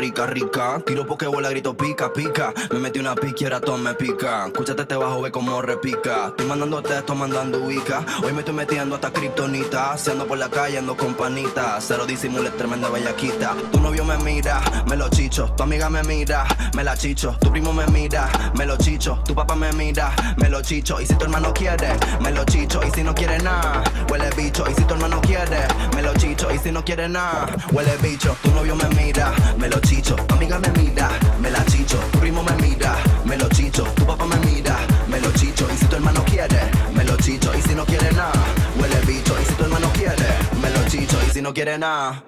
Rica, 0.00 0.26
rica. 0.26 0.82
Tiro 0.86 1.06
porque 1.06 1.26
bola, 1.26 1.50
grito 1.50 1.76
pica, 1.76 2.12
pica. 2.12 2.54
Me 2.70 2.78
metí 2.78 2.98
una 2.98 3.14
pique 3.14 3.44
y 3.44 3.44
ahora 3.44 3.60
todo 3.60 3.76
me 3.76 3.92
pica. 3.94 4.46
Escúchate 4.46 4.82
este 4.82 4.96
bajo, 4.96 5.20
ve 5.20 5.30
como 5.30 5.60
repica. 5.60 6.28
Estoy 6.28 6.46
mandando 6.46 6.82
texto, 6.82 7.14
mandando 7.14 7.58
ubica. 7.58 8.04
Hoy 8.24 8.32
me 8.32 8.40
estoy 8.40 8.54
metiendo 8.54 8.94
hasta 8.94 9.12
kriptonita. 9.12 9.96
Si 9.98 10.10
ando 10.10 10.26
por 10.26 10.38
la 10.38 10.48
calle, 10.48 10.78
ando 10.78 10.96
con 10.96 11.14
panita. 11.14 11.78
Cero 11.80 12.06
disimule, 12.06 12.50
tremenda 12.50 12.88
bellaquita. 12.88 13.54
Tu 13.70 13.78
novio 13.78 14.04
me 14.04 14.16
mira, 14.18 14.60
me 14.90 14.96
lo 14.96 15.08
chicho. 15.08 15.46
Tu 15.56 15.62
amiga 15.62 15.88
me 15.88 16.02
mira, 16.02 16.44
me 16.74 16.82
la 16.82 16.96
chicho. 16.96 17.36
Tu 17.40 17.48
primo 17.50 17.72
me 17.72 17.86
mira, 17.86 18.28
me 18.56 18.66
lo 18.66 18.76
chicho. 18.76 19.22
Tu 19.24 19.32
papá 19.32 19.54
me 19.54 19.72
mira, 19.72 20.12
me 20.36 20.48
lo 20.48 20.60
chicho. 20.62 21.00
Y 21.00 21.06
si 21.06 21.14
tu 21.14 21.24
hermano 21.24 21.54
quiere, 21.54 21.94
me 22.20 22.32
lo 22.32 22.44
chicho. 22.44 22.80
Y 22.84 22.90
si 22.90 23.04
no 23.04 23.14
quiere 23.14 23.38
nada, 23.38 23.84
huele 24.10 24.28
bicho. 24.36 24.64
Y 24.68 24.74
si 24.74 24.82
tu 24.84 24.94
hermano 24.94 25.20
quiere, 25.20 25.68
me 25.94 26.02
lo 26.02 26.12
chicho. 26.14 26.52
Y 26.52 26.58
si 26.58 26.72
no 26.72 26.84
quiere 26.84 27.08
nada, 27.08 27.46
huele 27.70 27.96
bicho. 28.02 28.36
Tu 28.42 28.50
novio 28.50 28.74
me 28.74 28.88
mira, 29.00 29.32
me 29.56 29.68
lo 29.68 29.78
chicho. 29.78 30.16
Tu 30.16 30.34
amiga 30.34 30.58
me 30.58 30.68
mira, 30.70 31.08
me 31.40 31.50
la 31.52 31.64
chicho. 31.66 31.98
Tu 32.10 32.18
primo 32.18 32.42
me 32.42 32.52
mira, 32.60 32.96
me 33.24 33.36
lo 33.36 33.48
chicho. 33.48 33.84
Tu 33.94 34.04
papá 34.04 34.26
me 34.26 34.36
mira, 34.38 34.76
me 35.08 35.20
lo 35.20 35.30
chicho. 35.32 35.68
Y 35.72 35.76
si 35.76 35.86
tu 35.86 35.94
hermano 35.94 36.24
quiere, 36.24 36.68
me 36.94 37.04
lo 37.04 37.16
chicho. 37.18 37.52
Y 37.56 37.62
si 37.62 37.76
no 37.76 37.86
quiere 37.86 38.10
nada, 38.10 38.32
huele 38.76 39.00
bicho. 39.06 39.40
Y 39.40 39.44
si 39.44 39.54
tu 39.54 39.62
hermano 39.62 39.88
quiere, 39.92 40.26
me 40.60 40.68
lo 40.70 40.84
chicho. 40.88 41.16
Y 41.28 41.30
si 41.30 41.40
no 41.40 41.54
quiere 41.54 41.78
nada. 41.78 42.24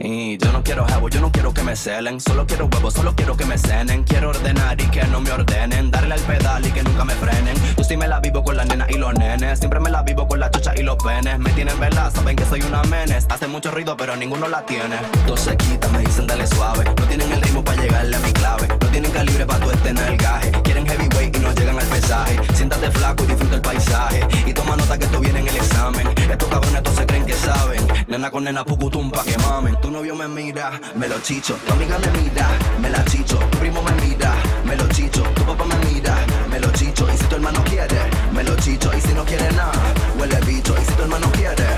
Y 0.00 0.36
yo 0.38 0.52
no 0.52 0.62
quiero 0.62 0.84
jabo, 0.86 1.08
yo 1.08 1.20
no 1.20 1.30
quiero 1.32 1.52
que 1.52 1.62
me 1.62 1.74
celen. 1.74 2.20
Solo 2.20 2.46
quiero 2.46 2.66
huevos, 2.66 2.94
solo 2.94 3.14
quiero 3.14 3.36
que 3.36 3.44
me 3.44 3.56
cenen. 3.58 4.04
Quiero 4.04 4.30
ordenar 4.30 4.80
y 4.80 4.86
que 4.86 5.02
no 5.04 5.20
me 5.20 5.30
ordenen. 5.30 5.90
Darle 5.90 6.14
al 6.14 6.20
pedal 6.20 6.66
y 6.66 6.70
que 6.70 6.82
nunca 6.82 7.04
me 7.04 7.14
frenen. 7.14 7.56
Yo 7.76 7.84
sí 7.84 7.96
me 7.96 8.06
la 8.06 8.20
vivo 8.20 8.44
con 8.44 8.56
la 8.56 8.64
nena 8.64 8.86
y 8.88 8.94
los 8.94 9.14
nenes. 9.14 9.58
Siempre 9.58 9.80
me 9.80 9.90
la 9.90 10.02
vivo 10.02 10.28
con 10.28 10.40
la 10.40 10.50
chucha 10.50 10.72
y 10.76 10.82
los 10.82 10.96
penes. 10.96 11.38
Me 11.38 11.50
tienen 11.52 11.78
vela, 11.80 12.10
saben 12.10 12.36
que 12.36 12.44
soy 12.44 12.62
una 12.62 12.82
menes. 12.84 13.26
Hace 13.28 13.46
mucho 13.46 13.70
ruido 13.70 13.96
pero 13.96 14.16
ninguno 14.16 14.48
la 14.48 14.64
tiene. 14.66 14.96
Dos 15.26 15.40
se 15.40 15.56
quitan, 15.56 15.92
me 15.92 16.00
dicen 16.00 16.26
dale 16.26 16.46
suave 16.46 16.84
No 16.84 17.04
tienen 17.06 17.32
el 17.32 17.40
ritmo 17.40 17.64
para 17.64 17.80
llegarle 17.80 18.16
a 18.16 18.20
mi 18.20 18.32
clave. 18.32 18.68
No 18.68 18.88
tienen 18.88 19.10
calibre 19.10 19.46
para 19.46 19.64
tu 19.64 19.70
estén 19.70 19.98
el 19.98 20.16
gaje. 20.16 20.50
Quieren 20.62 20.86
heavyweight 20.86 21.36
y 21.36 21.40
no 21.40 21.52
llegan 21.52 21.78
al 21.78 21.86
pesaje. 21.86 22.40
Siéntate 22.54 22.90
flaco 22.90 23.24
y 23.24 23.26
disfruta 23.28 23.54
el 23.56 23.62
paisaje. 23.62 24.26
Y 24.46 24.52
toma 24.52 24.76
nota 24.76 24.98
que 24.98 25.04
esto 25.04 25.20
viene 25.20 25.40
en 25.40 25.48
el 25.48 25.56
examen. 25.56 26.06
Estos 26.30 26.48
cabrones 26.48 26.82
todos 26.82 26.98
se 26.98 27.06
creen 27.06 27.24
que 27.24 27.34
saben. 27.34 27.86
Nena 28.08 28.30
con 28.30 28.44
nena 28.44 28.64
pucutum 28.64 29.10
pa' 29.10 29.24
que 29.24 29.36
mamen 29.38 29.76
Tu 29.86 29.92
novio 29.92 30.16
me 30.16 30.26
mira, 30.26 30.80
me 30.96 31.06
lo 31.06 31.16
chicho. 31.20 31.56
Tu 31.64 31.72
amiga 31.72 31.96
me 31.96 32.10
mira, 32.20 32.48
me 32.80 32.90
la 32.90 33.04
chicho. 33.04 33.38
Tu 33.38 33.58
primo 33.58 33.80
me 33.82 33.92
mira, 34.04 34.34
me 34.64 34.74
lo 34.74 34.88
chicho. 34.88 35.22
Tu 35.22 35.44
papá 35.44 35.64
me 35.64 35.76
mira, 35.86 36.26
me 36.50 36.58
lo 36.58 36.72
chicho. 36.72 37.06
Y 37.08 37.16
si 37.16 37.24
tu 37.26 37.36
hermano 37.36 37.62
quiere, 37.62 38.10
me 38.32 38.42
lo 38.42 38.56
chicho. 38.56 38.90
Y 38.92 39.00
si 39.00 39.14
no 39.14 39.24
quiere 39.24 39.48
nada, 39.52 39.94
huele 40.18 40.40
bicho. 40.40 40.74
Y 40.76 40.84
si 40.84 40.92
tu 40.92 41.02
hermano 41.02 41.30
quiere, 41.30 41.68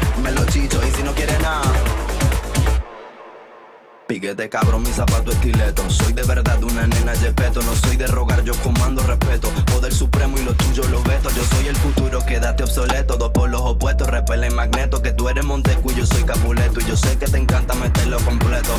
Piquete 4.08 4.48
cabrón, 4.48 4.80
mi 4.84 4.90
zapato 4.90 5.30
estileto 5.30 5.82
Soy 5.90 6.14
de 6.14 6.22
verdad 6.22 6.64
una 6.64 6.86
nena 6.86 7.12
yepeto 7.12 7.60
No 7.60 7.76
soy 7.76 7.98
de 7.98 8.06
rogar, 8.06 8.42
yo 8.42 8.54
comando 8.62 9.02
respeto. 9.02 9.50
Poder 9.66 9.92
supremo 9.92 10.38
y 10.38 10.44
lo 10.44 10.54
tuyo 10.54 10.82
lo 10.84 11.02
veto. 11.02 11.28
Yo 11.28 11.44
soy 11.44 11.68
el 11.68 11.76
futuro, 11.76 12.24
quédate 12.24 12.62
obsoleto. 12.62 13.18
Dos 13.18 13.30
por 13.32 13.50
los 13.50 13.60
opuestos, 13.60 14.08
repelen 14.08 14.54
magneto. 14.54 15.02
Que 15.02 15.12
tú 15.12 15.28
eres 15.28 15.44
Montecu 15.44 15.90
y 15.90 15.96
yo 15.96 16.06
soy 16.06 16.22
Capuleto. 16.22 16.80
Y 16.80 16.86
yo 16.86 16.96
sé 16.96 17.18
que 17.18 17.26
te 17.26 17.36
encanta 17.36 17.74
meterlo 17.74 18.18
completo. 18.20 18.74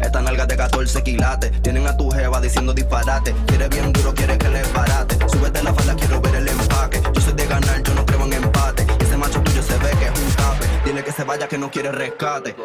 Estas 0.00 0.22
nalgas 0.22 0.48
de 0.48 0.56
14 0.56 1.02
quilates 1.02 1.62
Tienen 1.62 1.86
a 1.86 1.94
tu 1.94 2.10
jeva 2.10 2.40
diciendo 2.40 2.72
disparate. 2.72 3.34
Quiere 3.46 3.68
bien 3.68 3.92
duro, 3.92 4.14
quiere 4.14 4.38
que 4.38 4.48
le 4.48 4.62
barate 4.72 5.18
Súbete 5.28 5.62
la 5.62 5.74
falda, 5.74 5.94
quiero 5.96 6.18
ver 6.22 6.34
el 6.34 6.48
empaque. 6.48 7.02
Yo 7.12 7.20
soy 7.20 7.34
de 7.34 7.46
ganar, 7.46 7.82
yo 7.82 7.94
no 7.94 8.06
creo 8.06 8.24
en 8.24 8.32
empate. 8.32 8.86
Y 9.00 9.04
ese 9.04 9.18
macho 9.18 9.38
tuyo 9.42 9.62
se 9.62 9.76
ve 9.76 9.90
que 9.98 10.06
es 10.06 10.18
un 10.18 10.32
tape. 10.34 10.66
Dile 10.86 11.04
que 11.04 11.12
se 11.12 11.24
vaya 11.24 11.46
que 11.46 11.58
no 11.58 11.70
quiere 11.70 11.92
rescate 11.92 12.56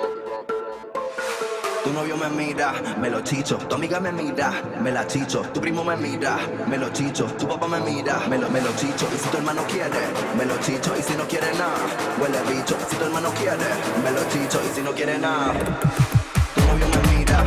tu 1.84 1.92
novio 1.92 2.16
me 2.18 2.30
mira, 2.30 2.74
me 3.00 3.10
lo 3.10 3.22
chicho. 3.22 3.58
Tu 3.58 3.76
amiga 3.76 4.00
me 4.00 4.12
mira, 4.12 4.52
me 4.82 4.92
la 4.92 5.06
chicho. 5.06 5.42
Tu 5.54 5.60
primo 5.60 5.84
me 5.84 5.96
mira, 5.96 6.38
me 6.68 6.78
lo 6.78 6.90
chicho. 6.90 7.26
Tu 7.38 7.48
papá 7.48 7.68
me 7.68 7.80
mira, 7.80 8.20
me 8.30 8.38
lo, 8.38 8.50
me 8.50 8.62
lo 8.62 8.72
chicho. 8.76 9.08
Y 9.14 9.18
si 9.18 9.30
tu 9.30 9.38
hermano 9.38 9.64
quiere, 9.68 10.02
me 10.38 10.46
lo 10.46 10.58
chicho. 10.60 10.94
Y 10.98 11.02
si 11.02 11.14
no 11.16 11.28
quiere 11.28 11.52
nada, 11.54 11.86
huele 12.20 12.40
bicho. 12.50 12.76
Si 12.90 12.96
tu 12.96 13.06
hermano 13.06 13.30
quiere, 13.32 13.70
me 14.04 14.12
lo 14.12 14.24
chicho. 14.30 14.60
Y 14.64 14.76
si 14.76 14.82
no 14.82 14.92
quiere 14.92 15.18
nada, 15.18 15.54
tu 16.56 16.62
novio 16.68 16.88
me 16.88 17.18
mira, 17.18 17.44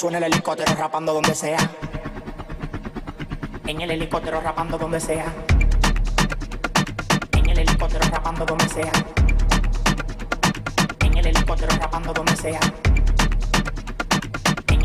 suena 0.00 0.16
el 0.16 0.24
helicóptero 0.24 0.74
rapando 0.76 1.12
donde 1.12 1.34
sea. 1.34 1.58
En 3.66 3.82
el 3.82 3.90
helicóptero 3.90 4.40
rapando 4.40 4.78
donde 4.78 4.98
sea. 4.98 5.26
En 7.32 7.50
el 7.50 7.58
helicóptero 7.58 8.06
rapando 8.10 8.46
donde 8.46 8.66
sea. 8.70 8.92
En 11.00 11.18
el 11.18 11.26
helicóptero 11.26 11.76
rapando 11.76 12.14
donde 12.14 12.34
sea. 12.34 12.60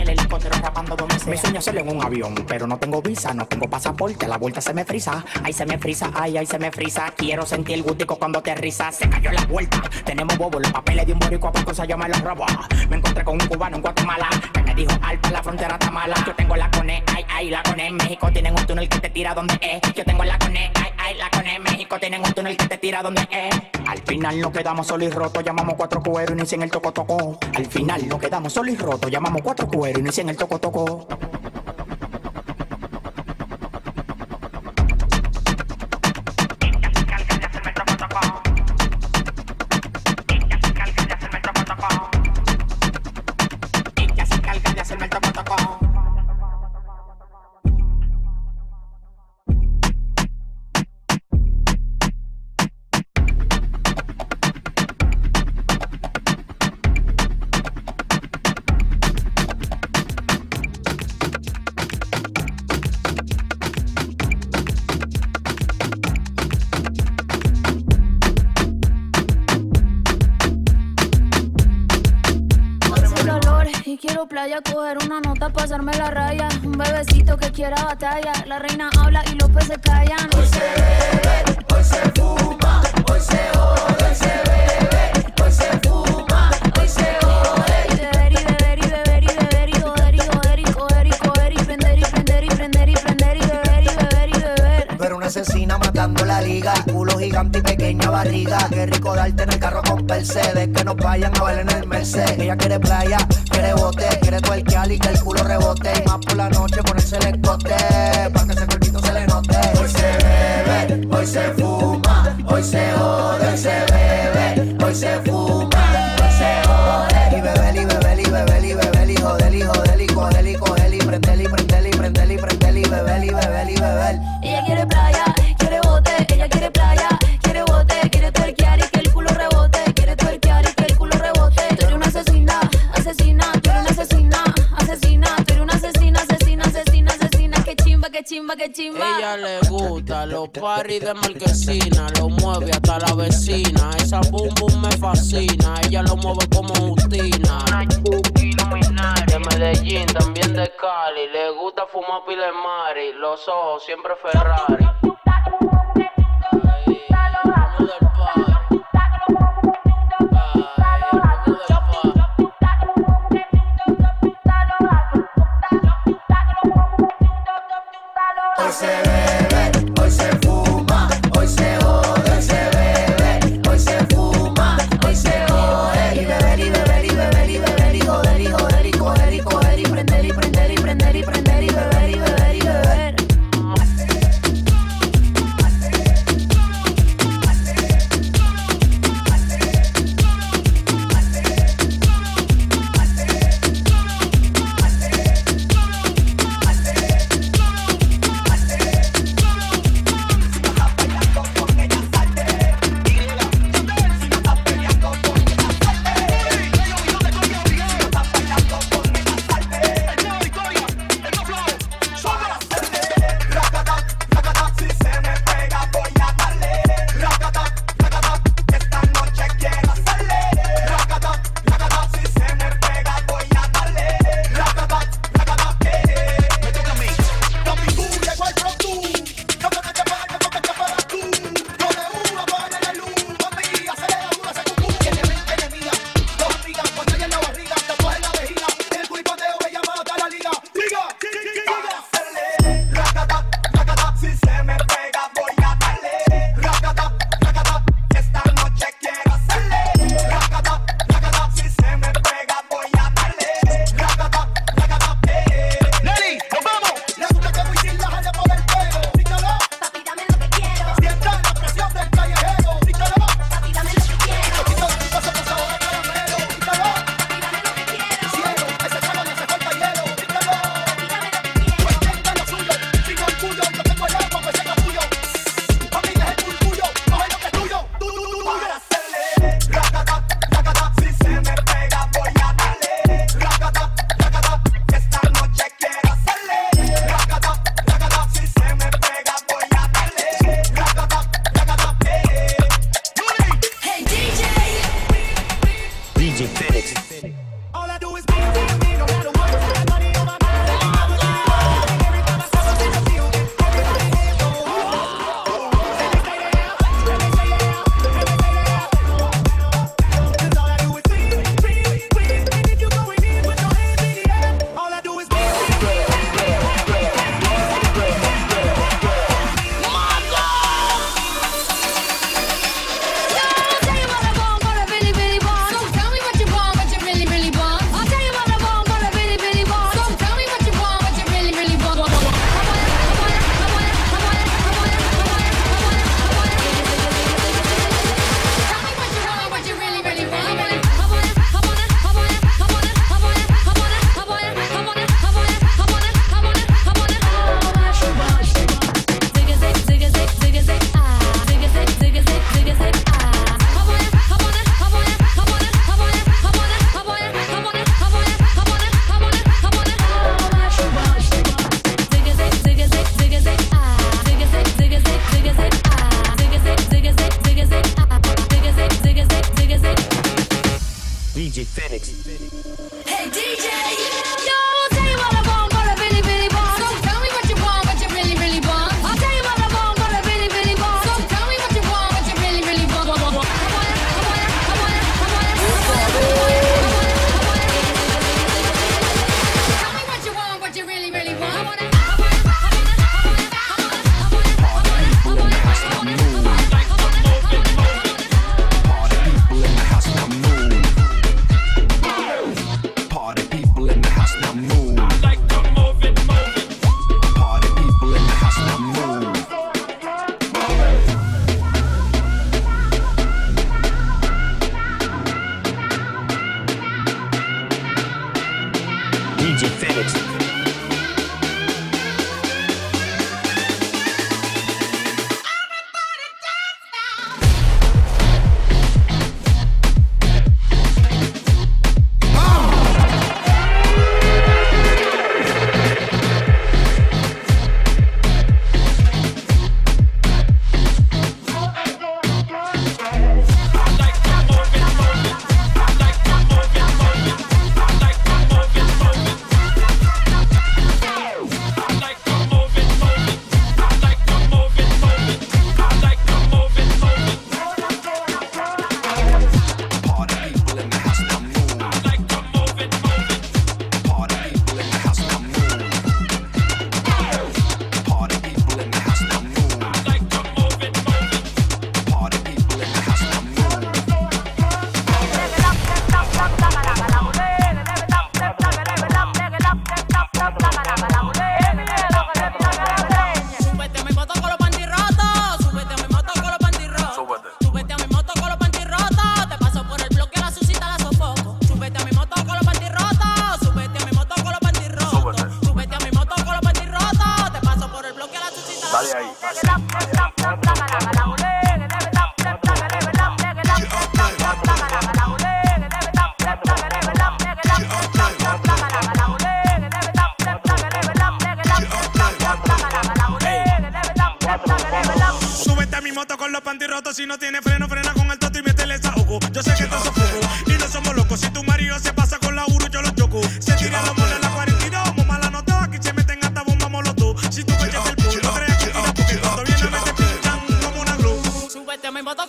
El 0.05 0.11
helicóptero 0.11 0.55
rapando 0.61 0.95
donde 0.95 1.17
sea. 1.17 1.31
Me 1.31 1.37
sueño 1.37 1.57
hacerlo 1.57 1.81
en 1.81 1.97
un 1.97 2.03
avión, 2.03 2.35
pero 2.47 2.67
no 2.67 2.77
tengo 2.77 3.01
visa, 3.01 3.33
no 3.33 3.47
tengo 3.47 3.67
pasaporte, 3.67 4.27
la 4.27 4.37
vuelta 4.37 4.61
se 4.61 4.71
me 4.71 4.85
frisa. 4.85 5.25
Ay, 5.43 5.51
se 5.51 5.65
me 5.65 5.79
frisa, 5.79 6.11
ay, 6.13 6.37
ay, 6.37 6.45
se 6.45 6.59
me 6.59 6.71
frisa. 6.71 7.11
Quiero 7.17 7.43
sentir 7.43 7.73
el 7.73 7.81
gustico 7.81 8.17
cuando 8.17 8.39
te 8.39 8.53
risa. 8.53 8.91
Se 8.91 9.09
cayó 9.09 9.31
la 9.31 9.43
vuelta. 9.47 9.81
Tenemos 10.05 10.37
bobo, 10.37 10.59
los 10.59 10.71
papeles 10.71 11.07
de 11.07 11.13
un 11.13 11.17
boricua, 11.19 11.51
poco 11.51 11.73
se 11.73 11.87
llama 11.87 12.07
los 12.07 12.21
robo. 12.21 12.45
Me 12.87 12.97
encontré 12.97 13.23
con 13.23 13.41
un 13.41 13.47
cubano 13.47 13.77
en 13.77 13.81
Guatemala 13.81 14.29
que 14.53 14.61
me 14.61 14.75
dijo, 14.75 14.91
Alta, 15.01 15.31
la 15.31 15.41
frontera 15.41 15.73
está 15.73 15.89
mala. 15.89 16.15
Yo 16.27 16.35
tengo 16.35 16.55
la 16.55 16.69
cone, 16.69 17.03
ay, 17.15 17.25
ay, 17.27 17.49
la 17.49 17.63
cone. 17.63 17.87
En 17.87 17.95
México 17.95 18.29
tienen 18.31 18.53
un 18.53 18.65
túnel 18.67 18.87
que 18.87 18.99
te 18.99 19.09
tira 19.09 19.33
donde 19.33 19.57
es. 19.59 19.93
Yo 19.93 20.05
tengo 20.05 20.23
la 20.23 20.37
cone, 20.37 20.71
ay, 20.75 20.91
la 21.13 21.29
cone. 21.29 21.55
En 21.55 21.63
México 21.63 21.99
tienen 21.99 22.21
un 22.25 22.33
túnel 22.33 22.57
que 22.57 22.67
te 22.67 22.77
tira 22.77 23.03
donde 23.03 23.27
es. 23.31 23.55
Al 23.87 23.99
final 23.99 24.39
nos 24.41 24.51
quedamos 24.51 24.87
solos 24.87 25.07
y 25.07 25.11
rotos, 25.11 25.43
llamamos 25.43 25.75
cuatro 25.75 26.01
cueros 26.01 26.31
y 26.35 26.39
inician 26.39 26.63
el 26.63 26.71
toco 26.71 26.91
toco. 26.91 27.37
Al 27.55 27.65
final 27.67 28.07
nos 28.07 28.19
quedamos 28.19 28.53
solos 28.53 28.73
y 28.73 28.77
rotos, 28.77 29.11
llamamos 29.11 29.41
cuatro 29.43 29.67
cueros 29.67 29.99
y 29.99 30.01
inician 30.01 30.29
el 30.29 30.37
toco 30.37 30.59
toco. 30.59 31.07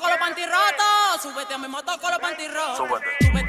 con 0.07 0.11
los 0.11 0.21
pantirrotos. 0.21 1.23
Súbete 1.23 1.55
a 1.55 1.59
mi 1.59 1.69
moto 1.69 1.99
con 2.01 2.11
los 2.11 2.21
pantirrotos. 2.21 2.77
Súbete. 2.77 3.07
Súbete. 3.21 3.46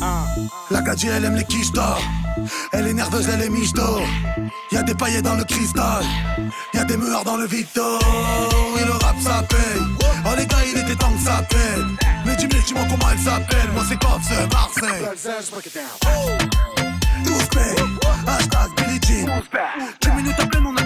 Ah. 0.00 0.26
La 0.70 0.82
gadji 0.82 1.08
elle 1.08 1.24
aime 1.24 1.36
les 1.36 1.44
quiches 1.44 1.72
d'or. 1.72 1.98
Elle 2.72 2.88
est 2.88 2.92
nerveuse, 2.92 3.26
elle 3.32 3.42
est 3.42 3.48
miche 3.48 3.72
d'or 3.72 4.02
Y'a 4.70 4.82
des 4.82 4.94
paillets 4.94 5.22
dans 5.22 5.34
le 5.34 5.44
cristal. 5.44 6.04
Y'a 6.74 6.84
des 6.84 6.96
meurs 6.96 7.24
dans 7.24 7.36
le 7.36 7.46
Victor. 7.46 8.00
Et 8.78 8.84
le 8.84 8.92
rap 8.92 9.16
ça 9.20 9.42
paye 9.48 9.82
Oh 10.26 10.34
les 10.36 10.46
gars 10.46 10.56
il 10.70 10.78
était 10.78 10.94
temps 10.96 11.12
que 11.12 11.20
ça 11.20 11.42
paye 11.48 11.84
Mais 12.26 12.36
dis-moi 12.36 12.60
dis 12.66 12.74
comment 12.74 13.10
elle 13.12 13.18
s'appelle. 13.18 13.70
Moi 13.72 13.82
c'est 13.88 13.98
Koff, 13.98 14.30
euh, 14.30 14.46
Marseille. 14.52 15.04
Tous 17.24 17.48
paye 17.56 17.76
Hashtag 18.26 18.70
Billie 18.76 19.26
Jean. 19.26 19.42
10 20.02 20.10
minutes 20.10 20.40
à 20.40 20.46
peine 20.46 20.66
on 20.66 20.77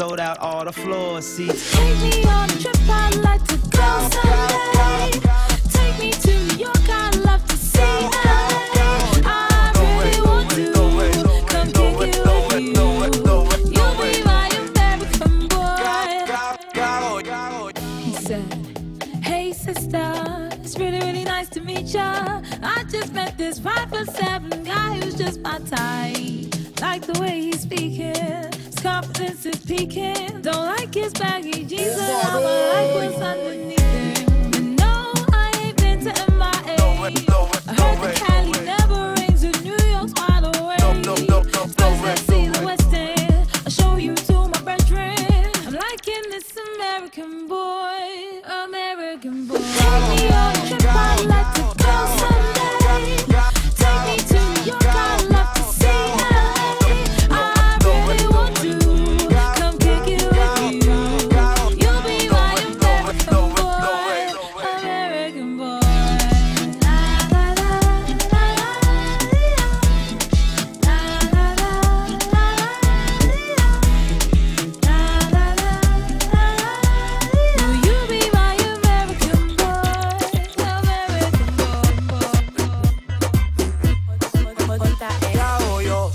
Sold 0.00 0.18
out 0.18 0.38
all 0.38 0.64
the 0.64 0.72
floor 0.72 1.20
seats. 1.20 1.69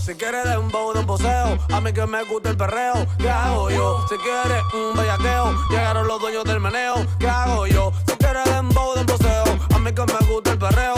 Si 0.05 0.13
quiere 0.13 0.43
dembow 0.43 0.93
de 0.93 0.99
un 0.99 1.07
poseo, 1.07 1.57
a 1.73 1.81
mí 1.81 1.91
que 1.91 2.05
me 2.05 2.23
gusta 2.25 2.51
el 2.51 2.57
perreo, 2.57 3.07
¿qué 3.17 3.27
hago 3.27 3.71
yo? 3.71 4.05
Si 4.07 4.15
quiere 4.17 4.61
un 4.75 4.95
bellaqueo, 4.95 5.57
llegaron 5.71 6.05
los 6.05 6.21
dueños 6.21 6.43
del 6.43 6.59
meneo, 6.59 6.93
¿qué 7.17 7.27
hago 7.27 7.65
yo? 7.65 7.91
Si 8.07 8.13
quiere 8.13 8.43
dembow 8.43 8.93
de 8.93 8.99
un 8.99 9.05
poseo, 9.07 9.43
a 9.73 9.79
mí 9.79 9.91
que 9.91 10.01
me 10.01 10.27
gusta 10.31 10.51
el 10.51 10.59
perreo, 10.59 10.93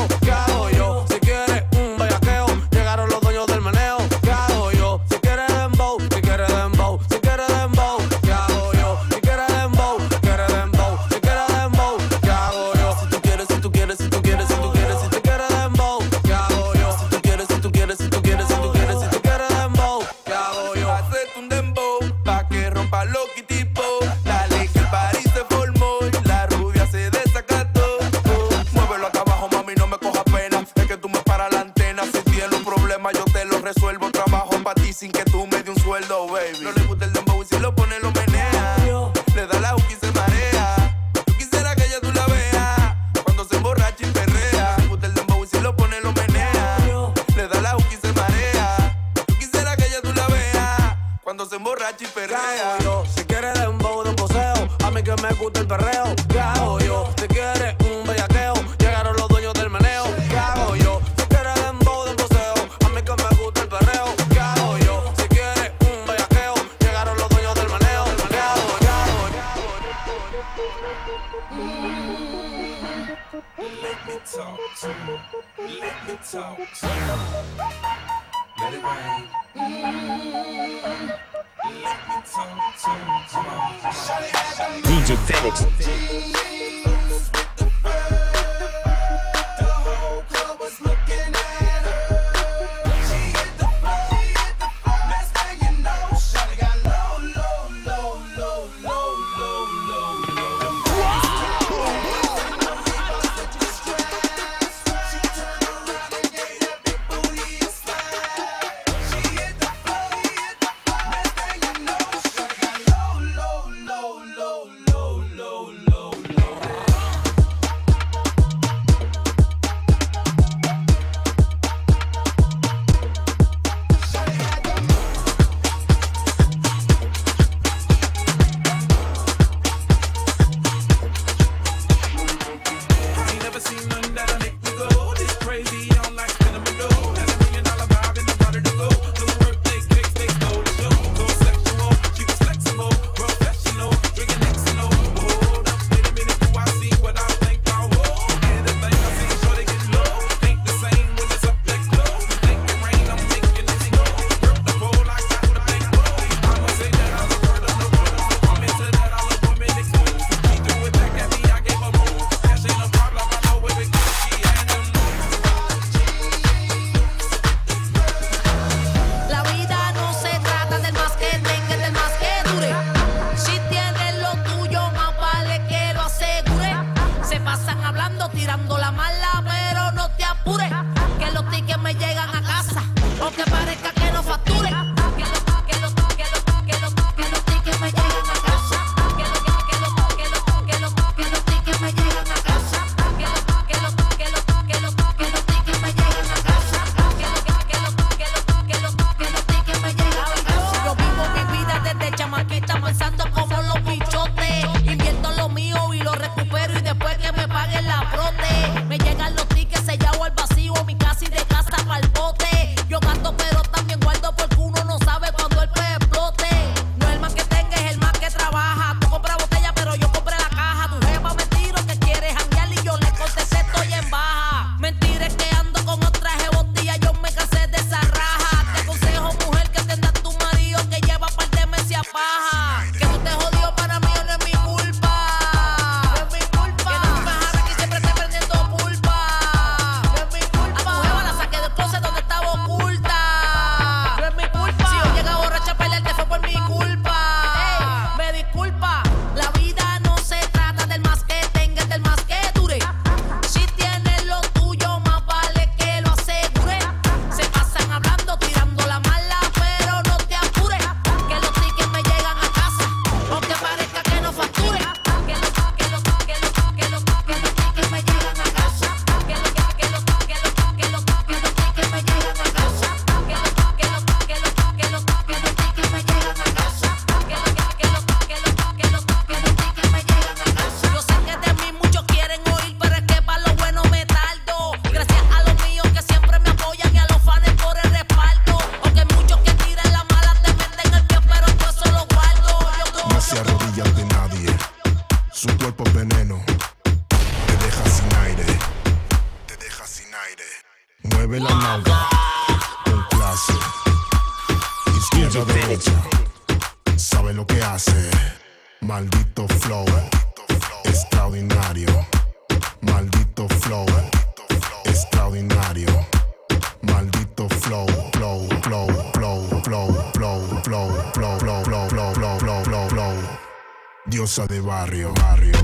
barrio, 324.68 325.14
barrio. 325.14 325.58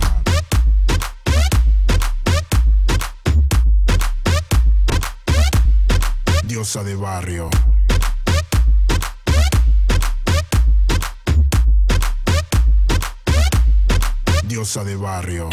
Diosa 6.45 6.83
de 6.83 6.95
barrio. 6.95 7.49
Diosa 14.47 14.85
de 14.85 14.95
barrio. 14.95 15.52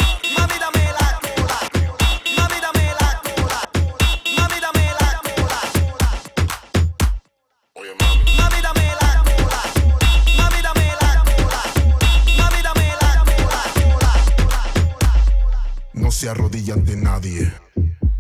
arrodilla 16.31 16.75
ante 16.75 16.97
nadie. 16.97 17.53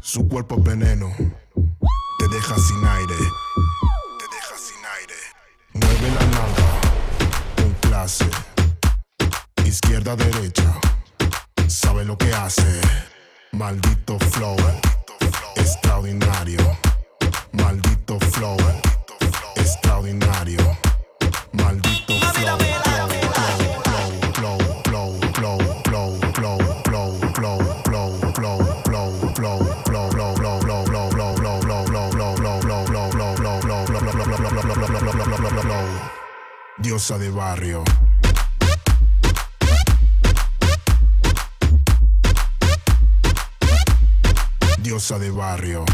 Su 0.00 0.28
cuerpo 0.28 0.56
es 0.58 0.64
veneno, 0.64 1.12
te 2.18 2.28
deja 2.28 2.56
sin 2.56 2.84
aire. 2.84 3.16
Te 4.18 4.26
deja 4.36 4.54
sin 4.58 4.84
aire. 4.98 5.14
Mueve 5.74 6.08
la 6.14 6.26
nalga 6.26 6.80
con 7.56 7.72
clase. 7.80 8.28
Izquierda, 9.64 10.16
derecha, 10.16 10.74
sabe 11.68 12.04
lo 12.04 12.18
que 12.18 12.32
hace. 12.34 12.80
Maldito 13.52 14.18
flow, 14.18 14.56
extraordinario. 15.56 16.78
Maldito 17.52 18.18
flow. 18.18 18.69
diosa 36.90 37.18
de 37.18 37.30
barrio. 37.30 37.84
Diosa 44.82 45.16
de 45.20 45.30
barrio. 45.30 45.84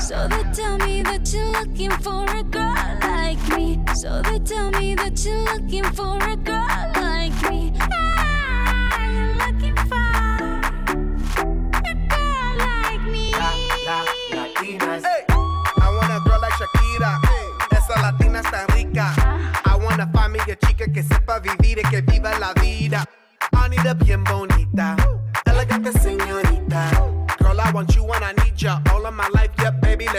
So 0.00 0.28
they 0.28 0.42
tell 0.52 0.78
me 0.78 1.02
that 1.02 1.32
you're 1.32 1.52
looking 1.52 1.90
for 2.02 2.24
a 2.24 2.42
girl 2.42 2.98
like 3.02 3.38
me. 3.56 3.80
So 3.94 4.20
they 4.22 4.38
tell 4.40 4.70
me 4.70 4.94
that 4.94 5.24
you're 5.24 5.44
looking 5.44 5.84
for 5.92 6.18
a 6.18 6.36
girl. 6.36 6.71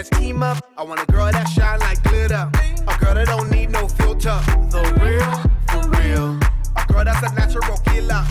team 0.10 0.44
up. 0.44 0.58
I 0.78 0.84
want 0.84 1.02
a 1.02 1.06
girl 1.12 1.32
that 1.32 1.46
shine 1.50 1.80
like 1.80 2.02
glitter. 2.04 2.50
A 2.88 2.98
girl 3.00 3.16
that 3.16 3.28
don't 3.28 3.50
need 3.52 3.70
no 3.72 3.88
filter. 3.88 4.40
The 4.72 4.82
real, 5.02 5.32
for 5.70 5.90
real. 5.98 6.40
A 6.76 6.86
girl 6.92 7.04
that's 7.06 7.24
a 7.24 7.34
natural 7.36 7.78
killer. 7.78 8.24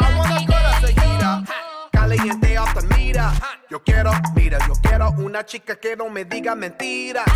I 0.00 0.16
want 0.16 0.30
a 0.30 0.46
girl 0.46 0.62
that's 0.62 0.84
a 0.84 0.92
heater. 0.92 1.52
Caliente 1.92 2.56
off 2.56 2.74
the 2.74 2.82
mira. 2.96 3.32
Yo 3.70 3.80
quiero, 3.80 4.12
mira, 4.34 4.58
yo 4.66 4.74
quiero 4.82 5.10
una 5.18 5.44
chica 5.44 5.76
que 5.76 5.96
no 5.96 6.08
me 6.10 6.24
diga 6.24 6.54
mentiras. 6.54 7.26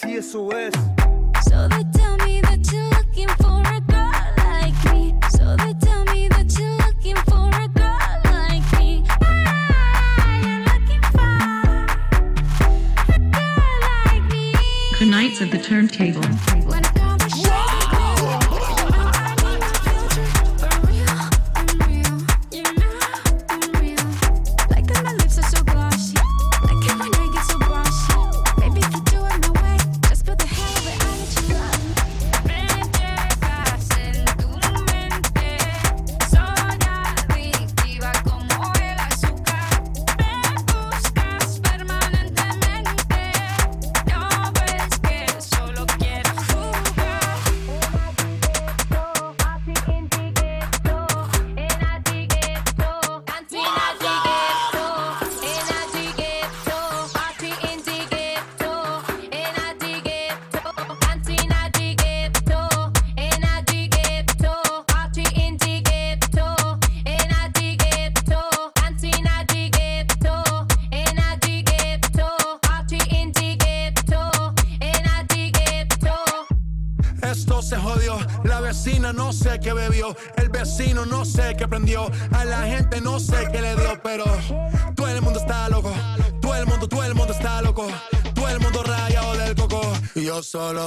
democracia 0.00 0.22
sou. 0.22 0.59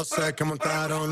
sé 0.03 0.33
que 0.35 0.43
montaron. 0.43 1.11